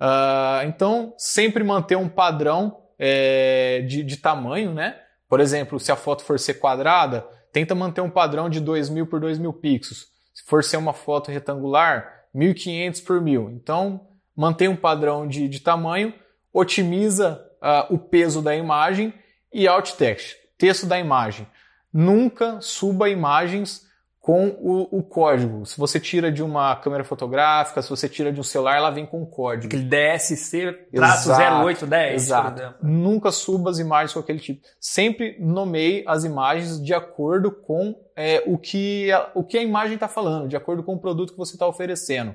Uh, 0.00 0.66
então, 0.66 1.14
sempre 1.16 1.62
manter 1.62 1.96
um 1.96 2.08
padrão 2.08 2.82
é, 2.98 3.82
de, 3.86 4.02
de, 4.02 4.16
tamanho, 4.16 4.74
né? 4.74 4.98
Por 5.28 5.40
exemplo, 5.40 5.78
se 5.78 5.90
a 5.90 5.96
foto 5.96 6.24
for 6.24 6.38
ser 6.38 6.54
quadrada, 6.54 7.26
tenta 7.52 7.74
manter 7.74 8.00
um 8.00 8.10
padrão 8.10 8.50
de 8.50 8.60
2000 8.60 9.06
por 9.06 9.20
2000 9.20 9.52
pixels. 9.54 10.06
Se 10.34 10.44
for 10.44 10.62
ser 10.62 10.76
uma 10.76 10.92
foto 10.92 11.30
retangular, 11.30 12.26
1500 12.34 13.00
por 13.00 13.20
1000. 13.20 13.50
Então, 13.50 14.08
mantém 14.36 14.68
um 14.68 14.76
padrão 14.76 15.26
de, 15.26 15.48
de 15.48 15.60
tamanho, 15.60 16.12
otimiza 16.52 17.42
uh, 17.62 17.94
o 17.94 17.98
peso 17.98 18.42
da 18.42 18.54
imagem 18.54 19.14
e 19.52 19.66
alt 19.66 19.92
text, 19.92 20.36
texto 20.58 20.86
da 20.86 20.98
imagem. 20.98 21.46
Nunca 21.92 22.60
suba 22.60 23.08
imagens 23.08 23.85
com 24.26 24.48
o, 24.60 24.98
o, 24.98 25.02
código. 25.04 25.64
Se 25.64 25.78
você 25.78 26.00
tira 26.00 26.32
de 26.32 26.42
uma 26.42 26.74
câmera 26.74 27.04
fotográfica, 27.04 27.80
se 27.80 27.88
você 27.88 28.08
tira 28.08 28.32
de 28.32 28.40
um 28.40 28.42
celular, 28.42 28.76
ela 28.76 28.90
vem 28.90 29.06
com 29.06 29.22
o 29.22 29.26
código. 29.26 29.66
Aquele 29.66 29.84
DSC 29.84 30.72
traço 30.92 31.30
0810, 31.30 32.22
Exato. 32.24 32.74
Nunca 32.82 33.30
suba 33.30 33.70
as 33.70 33.78
imagens 33.78 34.12
com 34.12 34.18
aquele 34.18 34.40
tipo. 34.40 34.62
Sempre 34.80 35.36
nomeie 35.38 36.02
as 36.08 36.24
imagens 36.24 36.82
de 36.82 36.92
acordo 36.92 37.52
com 37.52 37.94
é, 38.16 38.42
o, 38.48 38.58
que 38.58 39.12
a, 39.12 39.30
o 39.32 39.44
que 39.44 39.58
a 39.58 39.62
imagem 39.62 39.94
está 39.94 40.08
falando, 40.08 40.48
de 40.48 40.56
acordo 40.56 40.82
com 40.82 40.94
o 40.94 41.00
produto 41.00 41.30
que 41.30 41.38
você 41.38 41.54
está 41.54 41.68
oferecendo. 41.68 42.32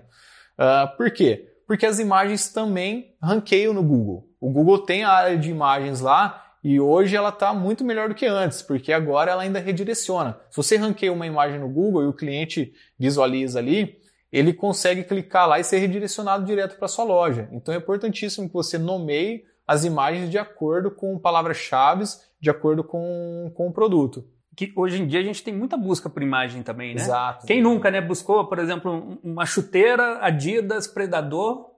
Uh, 0.57 0.95
por 0.95 1.11
quê? 1.11 1.45
Porque 1.67 1.85
as 1.85 1.99
imagens 1.99 2.53
também 2.53 3.17
ranqueiam 3.21 3.73
no 3.73 3.83
Google. 3.83 4.29
O 4.39 4.49
Google 4.49 4.79
tem 4.85 5.03
a 5.03 5.11
área 5.11 5.37
de 5.37 5.51
imagens 5.51 5.99
lá 5.99 6.40
e 6.63 6.79
hoje 6.79 7.15
ela 7.15 7.29
está 7.29 7.53
muito 7.53 7.83
melhor 7.83 8.09
do 8.09 8.15
que 8.15 8.25
antes, 8.25 8.61
porque 8.61 8.93
agora 8.93 9.31
ela 9.31 9.41
ainda 9.41 9.59
redireciona. 9.59 10.39
Se 10.49 10.57
você 10.57 10.77
ranqueia 10.77 11.11
uma 11.11 11.25
imagem 11.25 11.59
no 11.59 11.67
Google 11.67 12.03
e 12.03 12.07
o 12.07 12.13
cliente 12.13 12.73
visualiza 12.99 13.57
ali, 13.59 13.99
ele 14.31 14.53
consegue 14.53 15.03
clicar 15.03 15.47
lá 15.47 15.59
e 15.59 15.63
ser 15.63 15.79
redirecionado 15.79 16.45
direto 16.45 16.77
para 16.77 16.87
sua 16.87 17.03
loja. 17.03 17.49
Então 17.51 17.73
é 17.73 17.77
importantíssimo 17.77 18.47
que 18.47 18.53
você 18.53 18.77
nomeie 18.77 19.43
as 19.67 19.83
imagens 19.83 20.29
de 20.29 20.37
acordo 20.37 20.91
com 20.91 21.17
palavras-chave, 21.17 22.05
de 22.39 22.49
acordo 22.49 22.83
com, 22.83 23.51
com 23.55 23.67
o 23.67 23.73
produto. 23.73 24.23
Que 24.55 24.71
hoje 24.75 25.01
em 25.01 25.07
dia 25.07 25.19
a 25.19 25.23
gente 25.23 25.43
tem 25.43 25.53
muita 25.53 25.77
busca 25.77 26.09
por 26.09 26.21
imagem 26.21 26.61
também, 26.61 26.93
né? 26.93 27.01
Exato. 27.01 27.47
Quem 27.47 27.61
nunca, 27.61 27.89
né, 27.89 28.01
buscou, 28.01 28.45
por 28.45 28.59
exemplo, 28.59 29.17
uma 29.23 29.45
chuteira 29.45 30.19
Adidas 30.21 30.87
Predador 30.87 31.70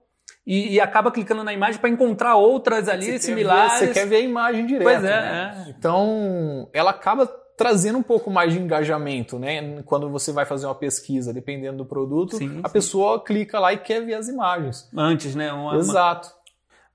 e, 0.46 0.74
e, 0.74 0.80
acaba 0.80 1.10
clicando 1.10 1.42
na 1.42 1.52
imagem 1.52 1.80
para 1.80 1.88
encontrar 1.88 2.36
outras 2.36 2.88
ali 2.88 3.06
você 3.06 3.18
similares. 3.18 3.72
Quer 3.72 3.80
ver, 3.80 3.86
você 3.86 4.00
quer 4.00 4.06
ver 4.06 4.16
a 4.16 4.20
imagem 4.20 4.66
direto. 4.66 4.82
Pois 4.82 5.02
é, 5.02 5.20
né? 5.20 5.64
é. 5.66 5.70
Então, 5.70 6.68
ela 6.74 6.90
acaba 6.90 7.26
trazendo 7.56 7.98
um 7.98 8.02
pouco 8.02 8.30
mais 8.30 8.52
de 8.52 8.58
engajamento, 8.58 9.38
né? 9.38 9.82
Quando 9.84 10.10
você 10.10 10.32
vai 10.32 10.44
fazer 10.44 10.66
uma 10.66 10.74
pesquisa, 10.74 11.32
dependendo 11.32 11.78
do 11.78 11.86
produto, 11.86 12.36
sim, 12.36 12.60
a 12.62 12.68
sim. 12.68 12.72
pessoa 12.72 13.22
clica 13.22 13.58
lá 13.58 13.72
e 13.72 13.78
quer 13.78 14.04
ver 14.04 14.14
as 14.14 14.28
imagens. 14.28 14.88
Antes, 14.94 15.34
né? 15.34 15.52
Uma, 15.52 15.76
Exato. 15.76 16.28
Uma... 16.28 16.44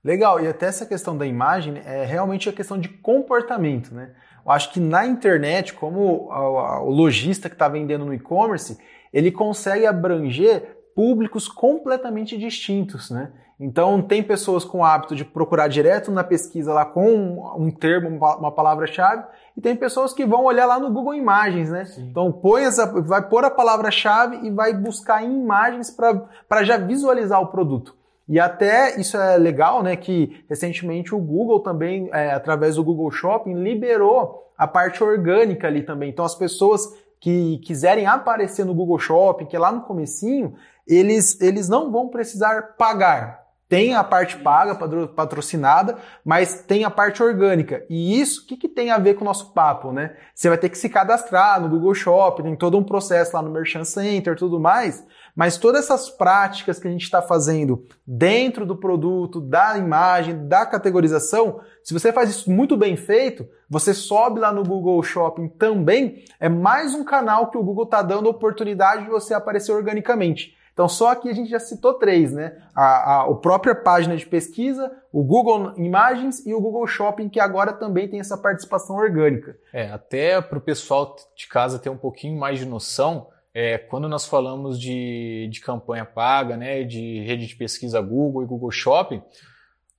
Legal, 0.02 0.40
e 0.40 0.46
até 0.46 0.66
essa 0.66 0.86
questão 0.86 1.16
da 1.16 1.26
imagem 1.26 1.82
é 1.84 2.04
realmente 2.04 2.48
a 2.48 2.52
questão 2.52 2.78
de 2.78 2.88
comportamento, 2.88 3.94
né? 3.94 4.14
Eu 4.44 4.52
acho 4.52 4.72
que 4.72 4.80
na 4.80 5.06
internet, 5.06 5.74
como 5.74 6.30
o 6.30 6.90
lojista 6.90 7.48
que 7.48 7.54
está 7.54 7.68
vendendo 7.68 8.06
no 8.06 8.14
e-commerce, 8.14 8.78
ele 9.12 9.30
consegue 9.30 9.86
abranger 9.86 10.79
públicos 10.94 11.48
completamente 11.48 12.36
distintos, 12.36 13.10
né? 13.10 13.32
Então, 13.58 14.00
tem 14.00 14.22
pessoas 14.22 14.64
com 14.64 14.78
o 14.78 14.84
hábito 14.84 15.14
de 15.14 15.22
procurar 15.22 15.68
direto 15.68 16.10
na 16.10 16.24
pesquisa 16.24 16.72
lá 16.72 16.86
com 16.86 17.52
um 17.58 17.70
termo, 17.70 18.08
uma 18.08 18.50
palavra-chave, 18.50 19.22
e 19.54 19.60
tem 19.60 19.76
pessoas 19.76 20.14
que 20.14 20.24
vão 20.24 20.44
olhar 20.44 20.64
lá 20.64 20.80
no 20.80 20.90
Google 20.90 21.14
Imagens, 21.14 21.70
né? 21.70 21.84
Sim. 21.84 22.08
Então, 22.08 22.32
põe 22.32 22.64
essa, 22.64 22.86
vai 23.02 23.28
pôr 23.28 23.44
a 23.44 23.50
palavra-chave 23.50 24.46
e 24.46 24.50
vai 24.50 24.72
buscar 24.72 25.22
em 25.22 25.42
imagens 25.42 25.90
para 25.90 26.64
já 26.64 26.78
visualizar 26.78 27.38
o 27.42 27.48
produto. 27.48 27.94
E 28.26 28.40
até 28.40 28.98
isso 28.98 29.18
é 29.18 29.36
legal, 29.36 29.82
né? 29.82 29.94
Que 29.94 30.42
recentemente 30.48 31.14
o 31.14 31.18
Google 31.18 31.60
também, 31.60 32.08
é, 32.12 32.32
através 32.32 32.76
do 32.76 32.84
Google 32.84 33.10
Shopping, 33.10 33.52
liberou 33.54 34.50
a 34.56 34.66
parte 34.66 35.04
orgânica 35.04 35.66
ali 35.66 35.82
também. 35.82 36.08
Então, 36.08 36.24
as 36.24 36.34
pessoas 36.34 36.80
que 37.20 37.58
quiserem 37.58 38.06
aparecer 38.06 38.64
no 38.64 38.72
Google 38.72 38.98
Shopping, 38.98 39.44
que 39.44 39.54
é 39.54 39.58
lá 39.58 39.70
no 39.70 39.82
comecinho, 39.82 40.54
eles, 40.90 41.40
eles 41.40 41.68
não 41.68 41.90
vão 41.90 42.08
precisar 42.08 42.74
pagar. 42.76 43.40
Tem 43.70 43.94
a 43.94 44.02
parte 44.02 44.36
paga, 44.36 44.74
patrocinada, 45.14 45.96
mas 46.24 46.62
tem 46.62 46.82
a 46.82 46.90
parte 46.90 47.22
orgânica. 47.22 47.86
E 47.88 48.20
isso, 48.20 48.42
o 48.42 48.46
que, 48.48 48.56
que 48.56 48.68
tem 48.68 48.90
a 48.90 48.98
ver 48.98 49.14
com 49.14 49.22
o 49.22 49.24
nosso 49.24 49.52
papo, 49.54 49.92
né? 49.92 50.16
Você 50.34 50.48
vai 50.48 50.58
ter 50.58 50.68
que 50.68 50.76
se 50.76 50.88
cadastrar 50.88 51.60
no 51.60 51.68
Google 51.68 51.94
Shopping, 51.94 52.42
tem 52.42 52.56
todo 52.56 52.76
um 52.76 52.82
processo 52.82 53.36
lá 53.36 53.40
no 53.40 53.52
Merchant 53.52 53.84
Center 53.84 54.36
tudo 54.36 54.58
mais. 54.58 55.06
Mas 55.36 55.56
todas 55.56 55.84
essas 55.84 56.10
práticas 56.10 56.80
que 56.80 56.88
a 56.88 56.90
gente 56.90 57.04
está 57.04 57.22
fazendo 57.22 57.86
dentro 58.04 58.66
do 58.66 58.74
produto, 58.74 59.40
da 59.40 59.78
imagem, 59.78 60.48
da 60.48 60.66
categorização, 60.66 61.60
se 61.84 61.94
você 61.94 62.12
faz 62.12 62.28
isso 62.28 62.50
muito 62.50 62.76
bem 62.76 62.96
feito, 62.96 63.48
você 63.68 63.94
sobe 63.94 64.40
lá 64.40 64.52
no 64.52 64.64
Google 64.64 65.00
Shopping 65.00 65.48
também, 65.48 66.24
é 66.40 66.48
mais 66.48 66.92
um 66.92 67.04
canal 67.04 67.52
que 67.52 67.56
o 67.56 67.62
Google 67.62 67.84
está 67.84 68.02
dando 68.02 68.28
oportunidade 68.28 69.04
de 69.04 69.10
você 69.10 69.32
aparecer 69.32 69.70
organicamente. 69.70 70.58
Então, 70.72 70.88
só 70.88 71.10
aqui 71.10 71.28
a 71.28 71.32
gente 71.32 71.50
já 71.50 71.58
citou 71.58 71.94
três, 71.94 72.32
né? 72.32 72.56
A, 72.74 72.84
a, 72.84 73.30
a 73.30 73.34
própria 73.34 73.74
página 73.74 74.16
de 74.16 74.26
pesquisa, 74.26 74.90
o 75.12 75.22
Google 75.22 75.74
Imagens 75.76 76.44
e 76.46 76.54
o 76.54 76.60
Google 76.60 76.86
Shopping, 76.86 77.28
que 77.28 77.40
agora 77.40 77.72
também 77.72 78.08
tem 78.08 78.20
essa 78.20 78.38
participação 78.38 78.96
orgânica. 78.96 79.56
É, 79.72 79.90
até 79.90 80.40
para 80.40 80.58
o 80.58 80.62
pessoal 80.62 81.16
de 81.36 81.46
casa 81.48 81.78
ter 81.78 81.90
um 81.90 81.96
pouquinho 81.96 82.38
mais 82.38 82.58
de 82.58 82.66
noção, 82.66 83.28
é, 83.52 83.78
quando 83.78 84.08
nós 84.08 84.26
falamos 84.26 84.80
de, 84.80 85.48
de 85.50 85.60
campanha 85.60 86.04
paga, 86.04 86.56
né, 86.56 86.84
de 86.84 87.20
rede 87.24 87.46
de 87.46 87.56
pesquisa 87.56 88.00
Google 88.00 88.42
e 88.42 88.46
Google 88.46 88.70
Shopping, 88.70 89.22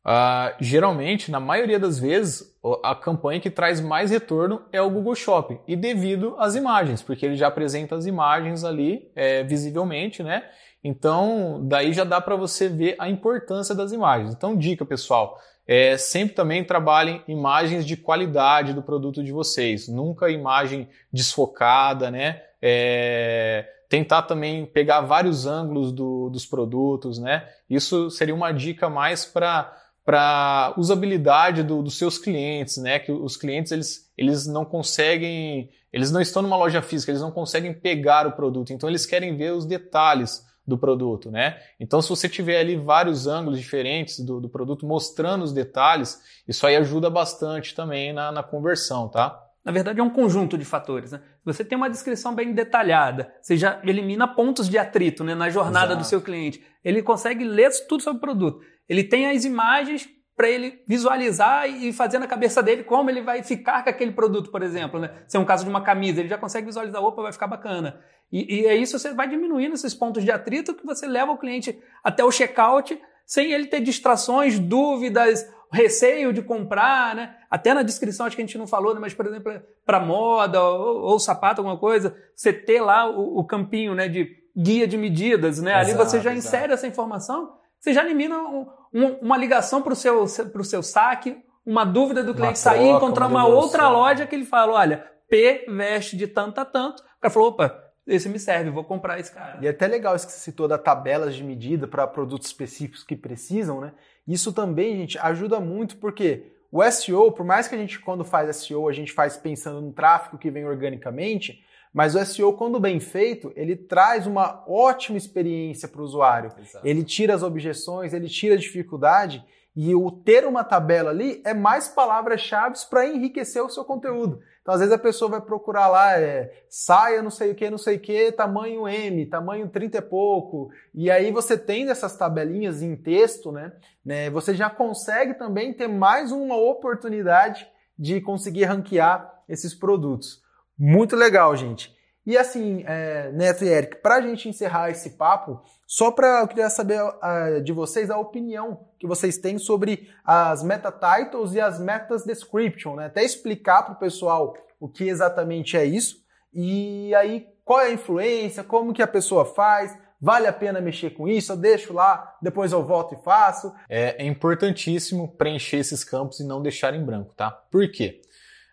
Uh, 0.03 0.55
geralmente, 0.60 1.29
na 1.29 1.39
maioria 1.39 1.79
das 1.79 2.00
vezes, 2.00 2.58
a 2.84 2.96
campanha 2.96 3.39
que 3.39 3.51
traz 3.51 3.79
mais 3.79 4.10
retorno 4.10 4.63
é 4.72 4.81
o 4.81 4.89
Google 4.89 5.13
Shopping 5.15 5.60
e 5.67 5.75
devido 5.75 6.36
às 6.39 6.55
imagens, 6.55 7.03
porque 7.03 7.25
ele 7.25 7.36
já 7.36 7.48
apresenta 7.48 7.96
as 7.96 8.05
imagens 8.08 8.63
ali 8.63 9.12
é, 9.15 9.43
visivelmente, 9.43 10.24
né? 10.24 10.43
Então, 10.84 11.62
daí 11.63 11.93
já 11.93 12.03
dá 12.03 12.20
para 12.20 12.36
você 12.36 12.67
ver 12.67 12.96
a 12.98 13.08
importância 13.08 13.75
das 13.75 13.91
imagens. 13.91 14.34
Então, 14.34 14.58
dica, 14.58 14.84
pessoal, 14.84 15.39
é, 15.67 15.96
sempre 15.98 16.34
também 16.34 16.63
trabalhem 16.63 17.24
imagens 17.27 17.86
de 17.86 17.96
qualidade 17.96 18.74
do 18.74 18.81
produto 18.81 19.24
de 19.24 19.31
vocês, 19.31 19.88
nunca 19.88 20.31
imagem 20.31 20.89
desfocada, 21.13 22.10
né? 22.10 22.41
É, 22.60 23.67
tentar 23.88 24.24
também 24.24 24.65
pegar 24.65 25.01
vários 25.01 25.46
ângulos 25.46 25.91
do, 25.91 26.29
dos 26.29 26.46
produtos, 26.46 27.20
né? 27.20 27.48
Isso 27.70 28.10
seria 28.10 28.34
uma 28.34 28.51
dica 28.51 28.89
mais 28.89 29.25
para 29.25 29.77
para 30.12 30.74
usabilidade 30.75 31.63
do, 31.63 31.82
dos 31.82 31.98
seus 31.98 32.18
clientes, 32.18 32.75
né? 32.75 33.00
Que 33.00 33.13
os 33.13 33.38
clientes 33.38 33.72
eles, 33.72 34.12
eles 34.18 34.46
não 34.46 34.65
conseguem, 34.65 35.70
eles 35.89 36.12
não 36.12 36.20
estão 36.20 36.41
numa 36.41 36.58
loja 36.58 36.82
física, 36.82 37.13
eles 37.13 37.22
não 37.22 37.32
conseguem 37.32 37.74
pegar 37.74 38.27
o 38.27 38.34
produto, 38.34 38.74
então 38.74 38.89
eles 38.89 39.06
querem 39.06 39.38
ver 39.38 39.53
os 39.53 39.65
detalhes 39.65 40.46
do 40.68 40.77
produto, 40.77 41.32
né? 41.32 41.60
Então, 41.80 42.01
se 42.01 42.10
você 42.10 42.27
tiver 42.27 42.60
ali 42.60 42.75
vários 42.75 43.25
ângulos 43.25 43.58
diferentes 43.58 44.20
do, 44.20 44.41
do 44.41 44.50
produto 44.50 44.86
mostrando 44.86 45.44
os 45.44 45.53
detalhes, 45.53 46.20
isso 46.46 46.68
aí 46.68 46.75
ajuda 46.75 47.10
bastante 47.10 47.74
também 47.74 48.12
na, 48.12 48.34
na 48.34 48.44
conversão, 48.44 49.08
tá? 49.08 49.41
Na 49.63 49.72
verdade, 49.72 50.01
é 50.01 50.03
um 50.03 50.10
conjunto 50.10 50.58
de 50.58 50.65
fatores. 50.65 51.13
Né? 51.13 51.22
Você 51.46 51.63
tem 51.63 51.77
uma 51.77 51.89
descrição 51.89 52.36
bem 52.36 52.51
detalhada, 52.51 53.34
você 53.41 53.56
já 53.56 53.80
elimina 53.82 54.27
pontos 54.27 54.68
de 54.68 54.77
atrito 54.77 55.24
né, 55.24 55.36
na 55.36 55.50
jornada 55.50 55.94
Exato. 55.94 56.00
do 56.00 56.06
seu 56.06 56.20
cliente. 56.20 56.62
Ele 56.84 57.01
consegue 57.01 57.46
ler 57.46 57.70
tudo 57.88 58.03
sobre 58.03 58.18
o 58.18 58.22
produto. 58.22 58.60
Ele 58.91 59.05
tem 59.05 59.29
as 59.29 59.45
imagens 59.45 60.10
para 60.36 60.50
ele 60.50 60.83
visualizar 60.86 61.65
e 61.65 61.93
fazer 61.93 62.19
na 62.19 62.27
cabeça 62.27 62.62
dele 62.62 62.83
como 62.83 63.10
ele 63.10 63.21
vai 63.21 63.41
ficar 63.41 63.81
com 63.86 63.89
aquele 63.89 64.12
produto, 64.12 64.51
por 64.51 64.62
exemplo. 64.62 65.00
Né? 65.00 65.24
Se 65.29 65.38
é 65.38 65.39
um 65.39 65.45
caso 65.45 65.63
de 65.63 65.69
uma 65.69 65.81
camisa, 65.81 66.19
ele 66.19 66.27
já 66.27 66.38
consegue 66.38 66.66
visualizar, 66.66 67.01
opa, 67.01 67.22
vai 67.22 67.31
ficar 67.31 67.48
bacana. 67.48 68.01
E, 68.29 68.59
e 68.59 68.66
é 68.66 68.75
isso, 68.75 69.00
você 69.00 69.13
vai 69.13 69.29
diminuindo 69.29 69.75
esses 69.75 69.94
pontos 69.94 70.25
de 70.25 70.29
atrito 70.29 70.74
que 70.74 70.85
você 70.85 71.07
leva 71.07 71.31
o 71.31 71.37
cliente 71.37 71.81
até 72.03 72.22
o 72.22 72.29
checkout 72.29 73.01
sem 73.25 73.53
ele 73.53 73.68
ter 73.68 73.79
distrações, 73.79 74.59
dúvidas, 74.59 75.50
receio 75.72 76.33
de 76.33 76.42
comprar, 76.42 77.16
né? 77.16 77.33
Até 77.50 77.74
na 77.74 77.81
descrição 77.81 78.25
acho 78.25 78.35
que 78.35 78.42
a 78.42 78.46
gente 78.46 78.57
não 78.57 78.68
falou, 78.68 78.94
né? 78.94 79.00
mas 79.00 79.13
por 79.13 79.25
exemplo, 79.25 79.53
para 79.85 80.01
moda 80.01 80.61
ou, 80.61 81.01
ou, 81.03 81.20
sapato, 81.20 81.61
alguma 81.61 81.77
coisa, 81.77 82.13
você 82.35 82.51
ter 82.51 82.81
lá 82.81 83.09
o, 83.09 83.39
o 83.39 83.46
campinho, 83.46 83.96
né, 83.96 84.09
de 84.09 84.35
guia 84.53 84.85
de 84.85 84.98
medidas, 84.98 85.61
né? 85.61 85.79
Exato, 85.79 85.89
Ali 85.92 85.94
você 85.94 86.20
já 86.20 86.33
insere 86.33 86.57
exato. 86.57 86.74
essa 86.74 86.87
informação, 86.87 87.53
você 87.79 87.94
já 87.94 88.03
elimina 88.03 88.37
um, 88.37 88.68
um, 88.94 89.08
uma 89.22 89.38
ligação 89.38 89.82
para 89.82 89.94
o 89.94 89.96
seu, 89.96 90.25
pro 90.51 90.64
seu 90.64 90.84
saque, 90.84 91.38
uma 91.66 91.86
dúvida 91.86 92.24
do 92.24 92.34
cliente 92.34 92.60
sair 92.60 92.88
e 92.88 92.90
encontrar 92.90 93.27
uma, 93.27 93.46
uma 93.46 93.56
outra 93.56 93.90
loja 93.90 94.25
que 94.25 94.36
ele 94.36 94.46
fala, 94.46 94.74
olha, 94.74 95.06
P 95.30 95.66
veste 95.70 96.18
de 96.18 96.27
tanto 96.27 96.60
a 96.60 96.66
tanto. 96.66 97.01
O 97.01 97.22
cara 97.22 97.34
falou, 97.34 97.50
opa, 97.50 97.92
esse 98.06 98.27
me 98.27 98.40
serve, 98.40 98.70
vou 98.70 98.84
comprar 98.84 99.20
esse 99.20 99.32
cara. 99.32 99.60
E 99.62 99.68
é 99.68 99.70
até 99.70 99.88
legal 99.88 100.16
isso 100.16 100.25
que 100.25 100.34
você 100.34 100.40
citou 100.40 100.68
da 100.68 100.77
tabelas 100.77 101.36
de 101.36 101.44
medida 101.44 101.88
para 101.88 102.08
produtos 102.08 102.48
específicos 102.48 103.04
que 103.04 103.16
precisam, 103.16 103.80
né? 103.80 103.94
Isso 104.27 104.51
também, 104.51 104.98
gente, 104.98 105.18
ajuda 105.20 105.60
muito 105.60 105.98
porque 105.98 106.51
o 106.72 106.81
SEO, 106.90 107.31
por 107.31 107.46
mais 107.46 107.68
que 107.68 107.75
a 107.75 107.77
gente 107.77 108.00
quando 108.00 108.24
faz 108.24 108.55
SEO, 108.55 108.88
a 108.88 108.94
gente 108.94 109.12
faz 109.12 109.36
pensando 109.38 109.81
no 109.81 109.92
tráfego 109.92 110.38
que 110.38 110.50
vem 110.50 110.66
organicamente, 110.66 111.64
mas 111.94 112.16
o 112.16 112.25
SEO, 112.25 112.53
quando 112.53 112.79
bem 112.79 113.00
feito, 113.00 113.51
ele 113.55 113.75
traz 113.75 114.25
uma 114.25 114.64
ótima 114.66 115.18
experiência 115.18 115.90
para 115.90 116.01
o 116.01 116.05
usuário. 116.05 116.51
Exato. 116.57 116.88
Ele 116.88 117.03
tira 117.03 117.36
as 117.36 117.44
objeções, 117.44 118.14
ele 118.14 118.29
tira 118.29 118.55
a 118.55 118.57
dificuldade 118.57 119.44
e 119.75 119.94
o 119.94 120.10
ter 120.10 120.46
uma 120.46 120.64
tabela 120.64 121.10
ali 121.10 121.42
é 121.46 121.53
mais 121.53 121.90
palavras-chave 121.90 122.77
para 122.90 123.05
enriquecer 123.05 123.62
o 123.62 123.70
seu 123.70 123.84
conteúdo. 123.84 124.40
Então, 124.61 124.75
às 124.75 124.79
vezes 124.79 124.93
a 124.93 124.97
pessoa 124.97 125.31
vai 125.31 125.41
procurar 125.41 125.87
lá, 125.87 126.19
é, 126.19 126.53
saia 126.69 127.24
não 127.24 127.31
sei 127.31 127.51
o 127.51 127.55
que, 127.55 127.69
não 127.69 127.79
sei 127.79 127.97
o 127.97 128.00
que, 128.00 128.31
tamanho 128.31 128.87
M, 128.87 129.25
tamanho 129.25 129.67
30 129.67 129.97
e 129.97 130.01
pouco. 130.01 130.69
E 130.93 131.09
aí 131.09 131.31
você 131.31 131.57
tendo 131.57 131.89
essas 131.89 132.15
tabelinhas 132.15 132.83
em 132.83 132.95
texto, 132.95 133.51
né, 133.51 133.74
né, 134.05 134.29
você 134.29 134.53
já 134.53 134.69
consegue 134.69 135.33
também 135.33 135.74
ter 135.74 135.87
mais 135.87 136.31
uma 136.31 136.55
oportunidade 136.55 137.67
de 137.97 138.21
conseguir 138.21 138.65
ranquear 138.65 139.43
esses 139.50 139.74
produtos. 139.74 140.41
Muito 140.77 141.15
legal, 141.15 141.55
gente. 141.55 141.95
E 142.25 142.38
assim, 142.38 142.84
é, 142.86 143.31
Neto 143.31 143.66
e 143.66 143.68
Eric, 143.68 143.98
para 143.98 144.16
a 144.16 144.22
gente 144.22 144.48
encerrar 144.48 144.92
esse 144.92 145.12
papo, 145.12 145.62
só 145.88 146.12
para 146.12 146.42
eu 146.42 146.48
queria 146.48 146.70
saber 146.70 147.01
uh, 147.01 147.62
de 147.64 147.74
vocês 147.74 148.12
a 148.12 148.18
opinião 148.18 148.86
que 149.00 149.07
vocês 149.07 149.38
têm 149.38 149.57
sobre 149.57 150.07
as 150.24 150.64
meta 150.64 150.92
titles 150.92 151.53
e 151.53 151.60
as 151.60 151.79
metas 151.79 152.24
description, 152.24 152.96
né? 152.96 153.07
Até 153.07 153.24
explicar 153.24 153.84
para 153.84 153.94
o 153.94 154.00
pessoal 154.00 154.55
o 154.79 154.88
que 154.88 155.10
exatamente 155.10 155.75
é 155.75 155.84
isso 155.84 156.22
e 156.53 157.14
aí 157.16 157.48
qual 157.66 157.81
é 157.81 157.88
a 157.88 157.94
influência, 157.94 158.64
como 158.64 158.94
que 158.94 159.01
a 159.01 159.07
pessoa 159.07 159.44
faz, 159.44 159.98
vale 160.20 160.46
a 160.46 160.53
pena 160.53 160.79
mexer 160.79 161.12
com 161.12 161.27
isso, 161.27 161.51
eu 161.51 161.57
deixo 161.57 161.92
lá, 161.92 162.38
depois 162.42 162.72
eu 162.72 162.86
volto 162.86 163.16
e 163.16 163.24
faço. 163.24 163.74
É, 163.90 164.24
é 164.24 164.27
importantíssimo 164.27 165.36
preencher 165.36 165.77
esses 165.77 166.03
campos 166.03 166.40
e 166.40 166.46
não 166.46 166.62
deixar 166.62 166.94
em 166.94 167.03
branco, 167.03 167.34
tá? 167.34 167.50
Por 167.50 167.90
quê? 167.92 168.22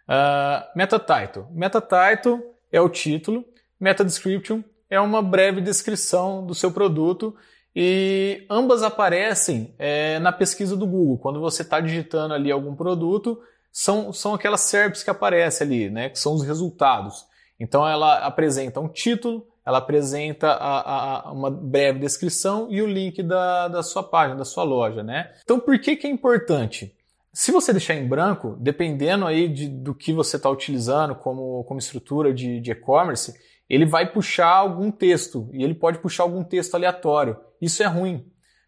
Uh, 0.06 0.76
meta 0.76 0.98
title. 0.98 1.46
Meta 1.50 1.80
title 1.80 2.57
é 2.70 2.80
o 2.80 2.88
título, 2.88 3.44
meta 3.80 4.04
description 4.04 4.62
é 4.90 4.98
uma 4.98 5.22
breve 5.22 5.60
descrição 5.60 6.44
do 6.44 6.54
seu 6.54 6.70
produto 6.70 7.34
e 7.74 8.46
ambas 8.48 8.82
aparecem 8.82 9.74
é, 9.78 10.18
na 10.18 10.32
pesquisa 10.32 10.76
do 10.76 10.86
Google. 10.86 11.18
Quando 11.18 11.40
você 11.40 11.62
está 11.62 11.80
digitando 11.80 12.34
ali 12.34 12.50
algum 12.50 12.74
produto, 12.74 13.40
são, 13.70 14.12
são 14.12 14.34
aquelas 14.34 14.62
SERPs 14.62 15.02
que 15.02 15.10
aparecem 15.10 15.66
ali, 15.66 15.90
né, 15.90 16.08
que 16.08 16.18
são 16.18 16.34
os 16.34 16.42
resultados. 16.42 17.26
Então 17.60 17.86
ela 17.86 18.18
apresenta 18.18 18.80
um 18.80 18.88
título, 18.88 19.46
ela 19.64 19.78
apresenta 19.78 20.48
a, 20.52 21.28
a, 21.28 21.32
uma 21.32 21.50
breve 21.50 21.98
descrição 21.98 22.68
e 22.70 22.80
o 22.80 22.86
link 22.86 23.22
da, 23.22 23.68
da 23.68 23.82
sua 23.82 24.02
página, 24.02 24.38
da 24.38 24.44
sua 24.44 24.64
loja. 24.64 25.02
Né? 25.02 25.30
Então 25.44 25.60
por 25.60 25.78
que, 25.78 25.96
que 25.96 26.06
é 26.06 26.10
importante? 26.10 26.96
Se 27.38 27.52
você 27.52 27.72
deixar 27.72 27.94
em 27.94 28.04
branco, 28.04 28.56
dependendo 28.58 29.24
aí 29.24 29.46
de, 29.46 29.68
do 29.68 29.94
que 29.94 30.12
você 30.12 30.34
está 30.34 30.50
utilizando 30.50 31.14
como, 31.14 31.62
como 31.62 31.78
estrutura 31.78 32.34
de 32.34 32.60
e-commerce, 32.68 33.32
ele 33.70 33.86
vai 33.86 34.10
puxar 34.10 34.48
algum 34.48 34.90
texto 34.90 35.48
e 35.52 35.62
ele 35.62 35.72
pode 35.72 36.00
puxar 36.00 36.24
algum 36.24 36.42
texto 36.42 36.74
aleatório. 36.74 37.38
Isso 37.62 37.80
é 37.80 37.86
ruim. 37.86 38.26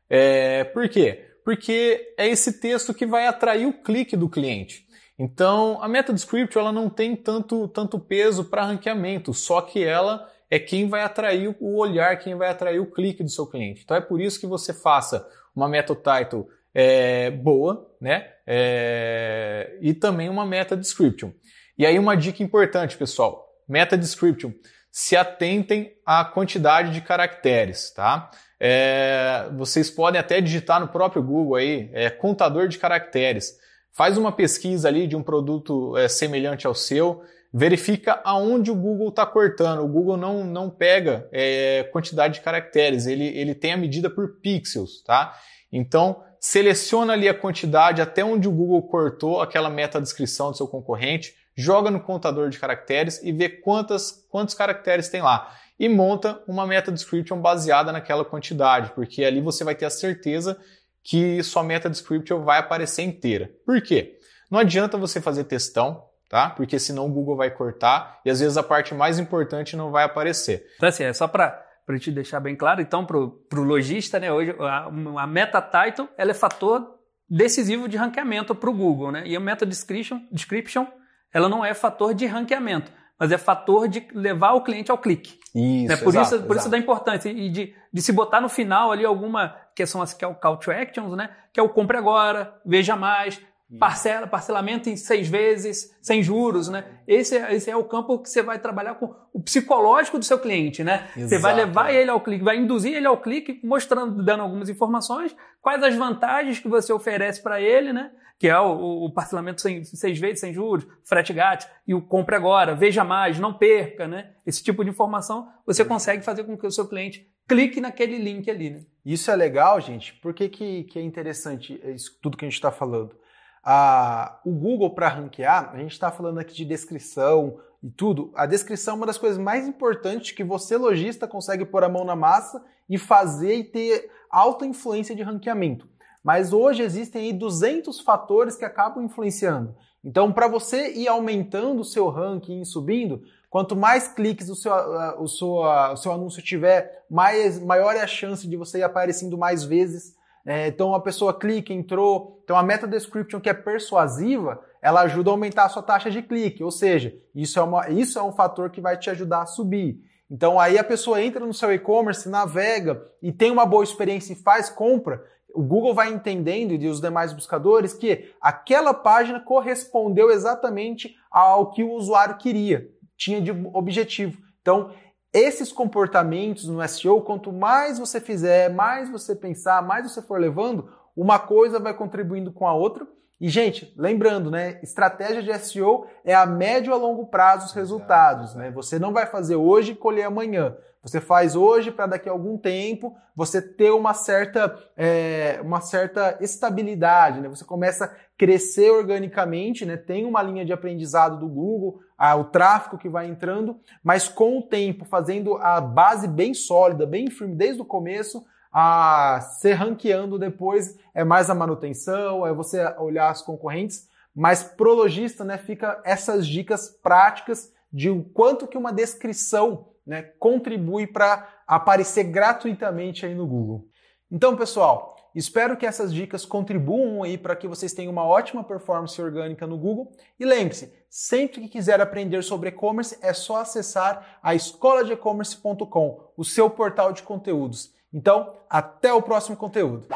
É, 0.09 0.63
por 0.63 0.89
quê? 0.89 1.33
Porque 1.45 2.15
é 2.17 2.29
esse 2.29 2.61
texto 2.61 2.95
que 2.95 3.05
vai 3.05 3.27
atrair 3.27 3.67
o 3.67 3.73
clique 3.73 4.17
do 4.17 4.29
cliente. 4.29 4.87
Então, 5.19 5.83
a 5.83 5.89
meta 5.89 6.13
description 6.13 6.61
ela 6.61 6.73
não 6.73 6.89
tem 6.89 7.17
tanto, 7.17 7.67
tanto 7.67 7.99
peso 7.99 8.45
para 8.45 8.67
ranqueamento, 8.67 9.35
só 9.35 9.63
que 9.63 9.83
ela 9.83 10.31
é 10.49 10.61
quem 10.61 10.89
vai 10.89 11.03
atrair 11.03 11.57
o 11.59 11.77
olhar, 11.77 12.17
quem 12.21 12.37
vai 12.37 12.49
atrair 12.49 12.79
o 12.79 12.89
clique 12.89 13.25
do 13.25 13.31
seu 13.31 13.49
cliente. 13.49 13.83
Então 13.83 13.97
é 13.97 14.01
por 14.01 14.21
isso 14.21 14.39
que 14.39 14.47
você 14.47 14.73
faça 14.73 15.27
uma 15.57 15.69
meta 15.69 15.93
title 15.93 16.47
é, 16.73 17.31
boa, 17.33 17.91
né? 18.01 18.29
É, 18.53 19.79
e 19.81 19.95
também 19.95 20.29
uma 20.29 20.45
meta 20.45 20.77
description. 20.77 21.31
E 21.79 21.87
aí 21.87 21.97
uma 22.01 22.17
dica 22.17 22.43
importante, 22.43 22.97
pessoal: 22.97 23.47
meta 23.69 23.97
description. 23.97 24.51
Se 24.91 25.15
atentem 25.15 25.93
à 26.05 26.25
quantidade 26.25 26.93
de 26.93 27.01
caracteres, 27.01 27.93
tá? 27.95 28.29
É, 28.59 29.49
vocês 29.57 29.89
podem 29.89 30.21
até 30.21 30.41
digitar 30.41 30.81
no 30.81 30.89
próprio 30.89 31.23
Google 31.23 31.55
aí, 31.55 31.91
é, 31.93 32.11
contador 32.11 32.67
de 32.67 32.77
caracteres. 32.77 33.57
Faz 33.93 34.19
uma 34.19 34.33
pesquisa 34.33 34.89
ali 34.89 35.07
de 35.07 35.15
um 35.15 35.23
produto 35.23 35.97
é, 35.97 36.09
semelhante 36.09 36.67
ao 36.67 36.75
seu, 36.75 37.23
verifica 37.55 38.21
aonde 38.25 38.73
o 38.73 38.75
Google 38.75 39.11
está 39.11 39.25
cortando. 39.25 39.85
O 39.85 39.89
Google 39.89 40.17
não, 40.17 40.45
não 40.45 40.69
pega 40.69 41.29
é, 41.31 41.85
quantidade 41.93 42.35
de 42.35 42.41
caracteres, 42.41 43.07
ele, 43.07 43.29
ele 43.29 43.55
tem 43.55 43.75
a 43.75 43.77
medida 43.77 44.11
por 44.11 44.41
pixels, 44.41 45.05
tá? 45.05 45.39
Então, 45.73 46.25
seleciona 46.41 47.13
ali 47.13 47.29
a 47.29 47.35
quantidade 47.35 48.01
até 48.01 48.25
onde 48.25 48.49
o 48.49 48.53
Google 48.53 48.83
cortou 48.83 49.43
aquela 49.43 49.69
meta 49.69 50.01
descrição 50.01 50.51
do 50.51 50.57
seu 50.57 50.67
concorrente, 50.67 51.35
joga 51.55 51.91
no 51.91 52.01
contador 52.01 52.49
de 52.49 52.59
caracteres 52.59 53.23
e 53.23 53.31
vê 53.31 53.49
quantas, 53.49 54.27
quantos 54.31 54.55
caracteres 54.55 55.09
tem 55.09 55.21
lá 55.21 55.55
e 55.79 55.89
monta 55.89 56.43
uma 56.47 56.67
meta 56.67 56.91
description 56.91 57.41
baseada 57.41 57.93
naquela 57.93 58.25
quantidade, 58.25 58.93
porque 58.95 59.25
ali 59.25 59.41
você 59.41 59.65
vai 59.65 59.75
ter 59.75 59.85
a 59.85 59.91
certeza 59.91 60.59
que 61.03 61.43
sua 61.43 61.63
meta 61.63 61.89
description 61.89 62.43
vai 62.43 62.59
aparecer 62.59 63.03
inteira. 63.03 63.51
Por 63.65 63.81
quê? 63.81 64.19
Não 64.51 64.59
adianta 64.59 64.99
você 64.99 65.21
fazer 65.21 65.45
textão, 65.45 66.05
tá? 66.29 66.51
Porque 66.51 66.79
senão 66.79 67.07
o 67.07 67.11
Google 67.11 67.37
vai 67.37 67.51
cortar 67.51 68.21
e 68.25 68.31
às 68.31 68.41
vezes 68.41 68.57
a 68.57 68.63
parte 68.63 68.95
mais 68.95 69.19
importante 69.19 69.75
não 69.77 69.91
vai 69.91 70.05
aparecer. 70.05 70.67
Então 70.77 70.89
assim, 70.89 71.05
é 71.05 71.13
só 71.13 71.27
para 71.27 71.67
para 71.91 71.99
te 71.99 72.13
deixar 72.13 72.39
bem 72.39 72.55
claro, 72.55 72.81
então 72.81 73.05
para 73.05 73.19
o 73.19 73.63
lojista, 73.63 74.21
né, 74.21 74.33
hoje 74.33 74.55
a, 74.61 74.87
a 75.23 75.27
meta 75.27 75.61
title 75.61 76.09
ela 76.17 76.31
é 76.31 76.35
fator 76.35 77.01
decisivo 77.29 77.89
de 77.89 77.97
ranqueamento 77.97 78.55
para 78.55 78.71
o 78.71 78.73
Google, 78.73 79.11
né? 79.11 79.25
E 79.27 79.35
a 79.35 79.41
meta 79.41 79.67
description, 79.67 80.21
description 80.31 80.87
ela 81.33 81.49
não 81.49 81.65
é 81.65 81.75
fator 81.75 82.15
de 82.15 82.27
ranqueamento 82.27 82.93
mas 83.21 83.31
é 83.31 83.37
fator 83.37 83.87
de 83.87 84.09
levar 84.15 84.55
o 84.55 84.63
cliente 84.63 84.91
ao 84.91 84.97
clique. 84.97 85.39
Isso, 85.55 85.89
né? 85.89 85.97
Por, 85.99 86.09
exato, 86.09 86.37
isso, 86.37 86.45
por 86.45 86.57
isso 86.57 86.71
da 86.71 86.79
importância 86.79 87.29
e 87.29 87.51
de, 87.51 87.75
de 87.93 88.01
se 88.01 88.13
botar 88.13 88.41
no 88.41 88.49
final 88.49 88.91
ali 88.91 89.05
alguma 89.05 89.55
que 89.77 89.85
são 89.85 90.01
as 90.01 90.15
que 90.15 90.25
é 90.25 90.29
o 90.29 90.35
call 90.35 90.57
to 90.57 90.71
actions, 90.71 91.15
né? 91.15 91.29
Que 91.53 91.61
é 91.61 91.63
o 91.63 91.69
compre 91.69 91.99
agora, 91.99 92.59
veja 92.65 92.97
mais, 92.97 93.39
parcela, 93.79 94.27
parcelamento 94.27 94.89
em 94.91 94.97
seis 94.97 95.29
vezes, 95.29 95.97
sem 96.03 96.23
juros, 96.23 96.69
né? 96.69 96.85
Esse, 97.07 97.37
é, 97.37 97.55
esse 97.55 97.71
é 97.71 97.77
o 97.77 97.85
campo 97.85 98.19
que 98.19 98.29
você 98.29 98.43
vai 98.43 98.59
trabalhar 98.59 98.97
com 98.97 99.15
o 99.33 99.41
psicológico 99.41 100.19
do 100.19 100.25
seu 100.25 100.39
cliente, 100.39 100.83
né? 100.83 101.09
Exato. 101.17 101.29
Você 101.29 101.39
vai 101.39 101.55
levar 101.55 101.93
ele 101.93 102.11
ao 102.11 102.21
clique, 102.21 102.45
vai 102.45 102.57
induzir 102.57 102.95
ele 102.95 103.07
ao 103.07 103.19
clique, 103.19 103.61
mostrando, 103.63 104.25
dando 104.25 104.43
algumas 104.43 104.69
informações, 104.69 105.37
quais 105.61 105.83
as 105.83 105.95
vantagens 105.95 106.59
que 106.59 106.69
você 106.69 106.93
oferece 106.93 107.43
para 107.43 107.61
ele, 107.61 107.93
né? 107.93 108.11
que 108.41 108.49
é 108.49 108.59
o, 108.59 109.05
o 109.05 109.13
parcelamento 109.13 109.61
sem, 109.61 109.85
seis 109.85 110.19
vezes 110.19 110.41
sem 110.41 110.51
juros, 110.51 110.87
frete 111.05 111.31
grátis, 111.31 111.69
e 111.87 111.95
o 111.95 112.01
compre 112.01 112.35
agora, 112.35 112.75
veja 112.75 113.05
mais, 113.05 113.39
não 113.39 113.53
perca, 113.53 114.09
né? 114.09 114.31
Esse 114.47 114.65
tipo 114.65 114.83
de 114.83 114.89
informação 114.89 115.47
você 115.67 115.85
consegue 115.85 116.25
fazer 116.25 116.45
com 116.45 116.57
que 116.57 116.67
o 116.67 116.71
seu 116.71 116.89
cliente 116.89 117.31
clique 117.47 117.83
naquele 117.83 118.17
link 118.17 118.51
ali, 118.51 118.71
né? 118.71 118.81
Isso 119.05 119.31
é 119.31 119.37
legal, 119.37 119.79
gente. 119.79 120.15
Por 120.15 120.33
que, 120.33 120.49
que, 120.49 120.85
que 120.85 120.99
é 120.99 121.03
interessante 121.03 121.79
isso 121.95 122.19
tudo 122.23 122.39
que 122.39 122.47
a 122.47 122.49
gente 122.49 122.55
está 122.55 122.71
falando? 122.71 123.15
Ah, 123.63 124.41
o 124.45 124.51
Google, 124.53 124.91
para 124.95 125.09
ranquear, 125.09 125.71
a 125.73 125.79
gente 125.79 125.93
está 125.93 126.11
falando 126.11 126.39
aqui 126.39 126.55
de 126.55 126.65
descrição 126.65 127.59
e 127.83 127.91
tudo. 127.91 128.33
A 128.35 128.47
descrição 128.47 128.95
é 128.95 128.97
uma 128.99 129.07
das 129.07 129.19
coisas 129.19 129.39
mais 129.39 129.67
importantes 129.67 130.33
que 130.33 130.45
você, 130.45 130.77
lojista, 130.77 131.29
consegue 131.29 131.65
pôr 131.65 131.85
a 131.85 131.89
mão 131.89 132.05
na 132.05 132.17
massa 132.17 132.63
e 132.89 132.97
fazer 132.99 133.57
e 133.57 133.65
ter 133.65 134.11
alta 134.31 134.65
influência 134.67 135.15
de 135.15 135.23
ranqueamento. 135.23 135.89
Mas 136.23 136.53
hoje 136.53 136.83
existem 136.83 137.23
aí 137.23 137.33
200 137.33 138.01
fatores 138.01 138.57
que 138.57 138.65
acabam 138.65 139.05
influenciando. 139.05 139.75
Então, 140.05 140.33
para 140.33 140.49
você 140.49 140.93
ir 140.95 141.09
aumentando 141.09 141.81
o 141.81 141.85
seu 141.85 142.09
ranking 142.09 142.61
e 142.61 142.67
subindo, 142.67 143.23
quanto 143.51 143.77
mais 143.77 144.09
cliques 144.09 144.49
o 144.49 144.55
seu, 144.55 144.73
o 145.19 145.29
seu, 145.29 145.49
o 145.59 145.97
seu 145.97 146.13
anúncio 146.13 146.43
tiver, 146.43 147.05
mais, 147.11 147.59
maior 147.59 147.95
é 147.95 148.01
a 148.01 148.07
chance 148.07 148.47
de 148.47 148.57
você 148.57 148.79
ir 148.79 148.83
aparecendo 148.83 149.37
mais 149.37 149.65
vezes. 149.65 150.15
É, 150.47 150.69
então, 150.69 150.95
a 150.95 151.01
pessoa 151.01 151.39
clica, 151.39 151.73
entrou. 151.73 152.41
Então, 152.45 152.57
a 152.57 152.63
meta 152.63 152.87
description 152.87 153.41
que 153.41 153.49
é 153.49 153.55
persuasiva, 153.55 154.61
ela 154.81 155.03
ajuda 155.03 155.31
a 155.31 155.33
aumentar 155.33 155.65
a 155.65 155.69
sua 155.69 155.83
taxa 155.83 156.11
de 156.11 156.23
clique. 156.23 156.65
Ou 156.65 156.71
seja, 156.71 157.15
isso 157.35 157.59
é, 157.59 157.63
uma, 157.63 157.89
isso 157.91 158.19
é 158.19 158.23
um 158.23 158.33
fator 158.33 158.71
que 158.71 158.81
vai 158.81 158.97
te 158.97 159.11
ajudar 159.11 159.43
a 159.43 159.47
subir. 159.47 160.01
Então, 160.31 160.59
aí 160.59 160.79
a 160.79 160.85
pessoa 160.85 161.23
entra 161.23 161.45
no 161.45 161.53
seu 161.53 161.73
e-commerce, 161.73 162.29
navega 162.29 163.05
e 163.21 163.33
tem 163.33 163.51
uma 163.51 163.67
boa 163.67 163.85
experiência 163.85 164.33
e 164.33 164.37
faz 164.37 164.71
compra 164.71 165.25
o 165.55 165.63
Google 165.63 165.95
vai 165.95 166.13
entendendo 166.13 166.73
e 166.73 166.89
os 166.89 167.01
demais 167.01 167.33
buscadores 167.33 167.93
que 167.93 168.33
aquela 168.41 168.95
página 168.95 169.41
correspondeu 169.41 170.31
exatamente 170.31 171.17
ao 171.31 171.71
que 171.71 171.83
o 171.83 171.93
usuário 171.93 172.37
queria, 172.37 172.89
tinha 173.17 173.41
de 173.41 173.51
objetivo. 173.73 174.39
Então, 174.61 174.93
esses 175.33 175.73
comportamentos 175.73 176.67
no 176.67 176.87
SEO, 176.89 177.23
quanto 177.23 177.53
mais 177.53 177.99
você 177.99 178.21
fizer, 178.21 178.73
mais 178.73 179.09
você 179.09 179.35
pensar, 179.35 179.83
mais 179.83 180.11
você 180.11 180.21
for 180.21 180.41
levando, 180.41 180.93
uma 181.17 181.39
coisa 181.39 181.79
vai 181.79 181.95
contribuindo 181.95 182.53
com 182.53 182.67
a 182.67 182.75
outra. 182.75 183.07
E, 183.41 183.49
gente, 183.49 183.93
lembrando, 183.97 184.51
né? 184.51 184.79
Estratégia 184.83 185.43
de 185.43 185.59
SEO 185.65 186.07
é 186.25 186.35
a 186.35 186.45
médio 186.45 186.93
a 186.93 186.97
longo 186.97 187.27
prazo 187.27 187.67
os 187.67 187.73
resultados. 187.73 188.55
Né? 188.55 188.71
Você 188.73 188.99
não 188.99 189.13
vai 189.13 189.27
fazer 189.27 189.57
hoje 189.57 189.93
e 189.93 189.97
colher 189.97 190.27
amanhã. 190.27 190.77
Você 191.03 191.19
faz 191.19 191.57
hoje 191.57 191.91
para 191.91 192.07
daqui 192.07 192.29
a 192.29 192.33
algum 192.33 192.59
tempo 192.59 193.17
você 193.35 193.63
ter 193.63 193.91
uma 193.91 194.13
certa, 194.13 194.77
é, 194.95 195.59
uma 195.63 195.81
certa 195.81 196.37
estabilidade, 196.43 197.41
né? 197.41 197.49
Você 197.49 197.65
começa 197.65 198.05
a 198.05 198.11
crescer 198.37 198.91
organicamente, 198.91 199.87
né? 199.87 199.97
Tem 199.97 200.27
uma 200.27 200.43
linha 200.43 200.63
de 200.63 200.75
aprendizado 200.75 201.39
do 201.39 201.49
Google, 201.49 202.01
a, 202.19 202.37
o 202.37 202.45
tráfego 202.45 202.99
que 202.99 203.09
vai 203.09 203.27
entrando, 203.27 203.81
mas 204.05 204.29
com 204.29 204.59
o 204.59 204.63
tempo, 204.63 205.07
fazendo 205.07 205.57
a 205.57 205.81
base 205.81 206.29
bem 206.29 206.53
sólida, 206.53 207.07
bem 207.07 207.31
firme 207.31 207.55
desde 207.55 207.81
o 207.81 207.87
começo, 207.87 208.45
a 208.73 209.41
ser 209.41 209.75
ranqueando 209.75 210.39
depois 210.39 210.97
é 211.13 211.25
mais 211.25 211.51
a 211.51 211.55
manutenção, 211.55 212.47
é 212.47 212.53
você 212.53 212.85
olhar 212.99 213.31
as 213.31 213.43
concorrentes, 213.43 214.09
mas 214.35 214.63
pro 214.63 214.95
lojista, 214.95 215.45
né, 215.45 215.59
fica 215.59 216.01
essas 216.05 216.47
dicas 216.47 216.89
práticas 216.89 217.73
de 217.93 218.09
o 218.09 218.23
quanto 218.23 218.69
que 218.69 218.79
uma 218.79 218.93
descrição 218.93 219.89
né, 220.07 220.23
contribui 220.39 221.07
para 221.07 221.49
aparecer 221.67 222.25
gratuitamente 222.25 223.27
aí 223.27 223.35
no 223.35 223.47
Google. 223.47 223.87
Então, 224.31 224.57
pessoal, 224.57 225.17
espero 225.35 225.77
que 225.77 225.85
essas 225.85 226.15
dicas 226.15 226.45
contribuam 226.45 227.25
aí 227.25 227.37
para 227.37 227.57
que 227.57 227.67
vocês 227.67 227.93
tenham 227.93 228.13
uma 228.13 228.25
ótima 228.25 228.63
performance 228.63 229.21
orgânica 229.21 229.67
no 229.67 229.77
Google. 229.77 230.13
E 230.39 230.45
lembre-se, 230.45 230.93
sempre 231.09 231.63
que 231.63 231.69
quiser 231.69 232.01
aprender 232.01 232.43
sobre 232.43 232.69
e-commerce, 232.69 233.19
é 233.21 233.33
só 233.33 233.57
acessar 233.57 234.39
a 234.41 234.55
escola 234.55 235.05
de 235.05 235.13
e-commerce.com, 235.13 236.21
o 236.37 236.45
seu 236.45 236.71
portal 236.71 237.13
de 237.13 237.25
conteúdos. 237.25 237.93
Então, 238.13 238.55
até 238.69 239.13
o 239.13 239.23
próximo 239.23 239.57
conteúdo. 239.57 240.07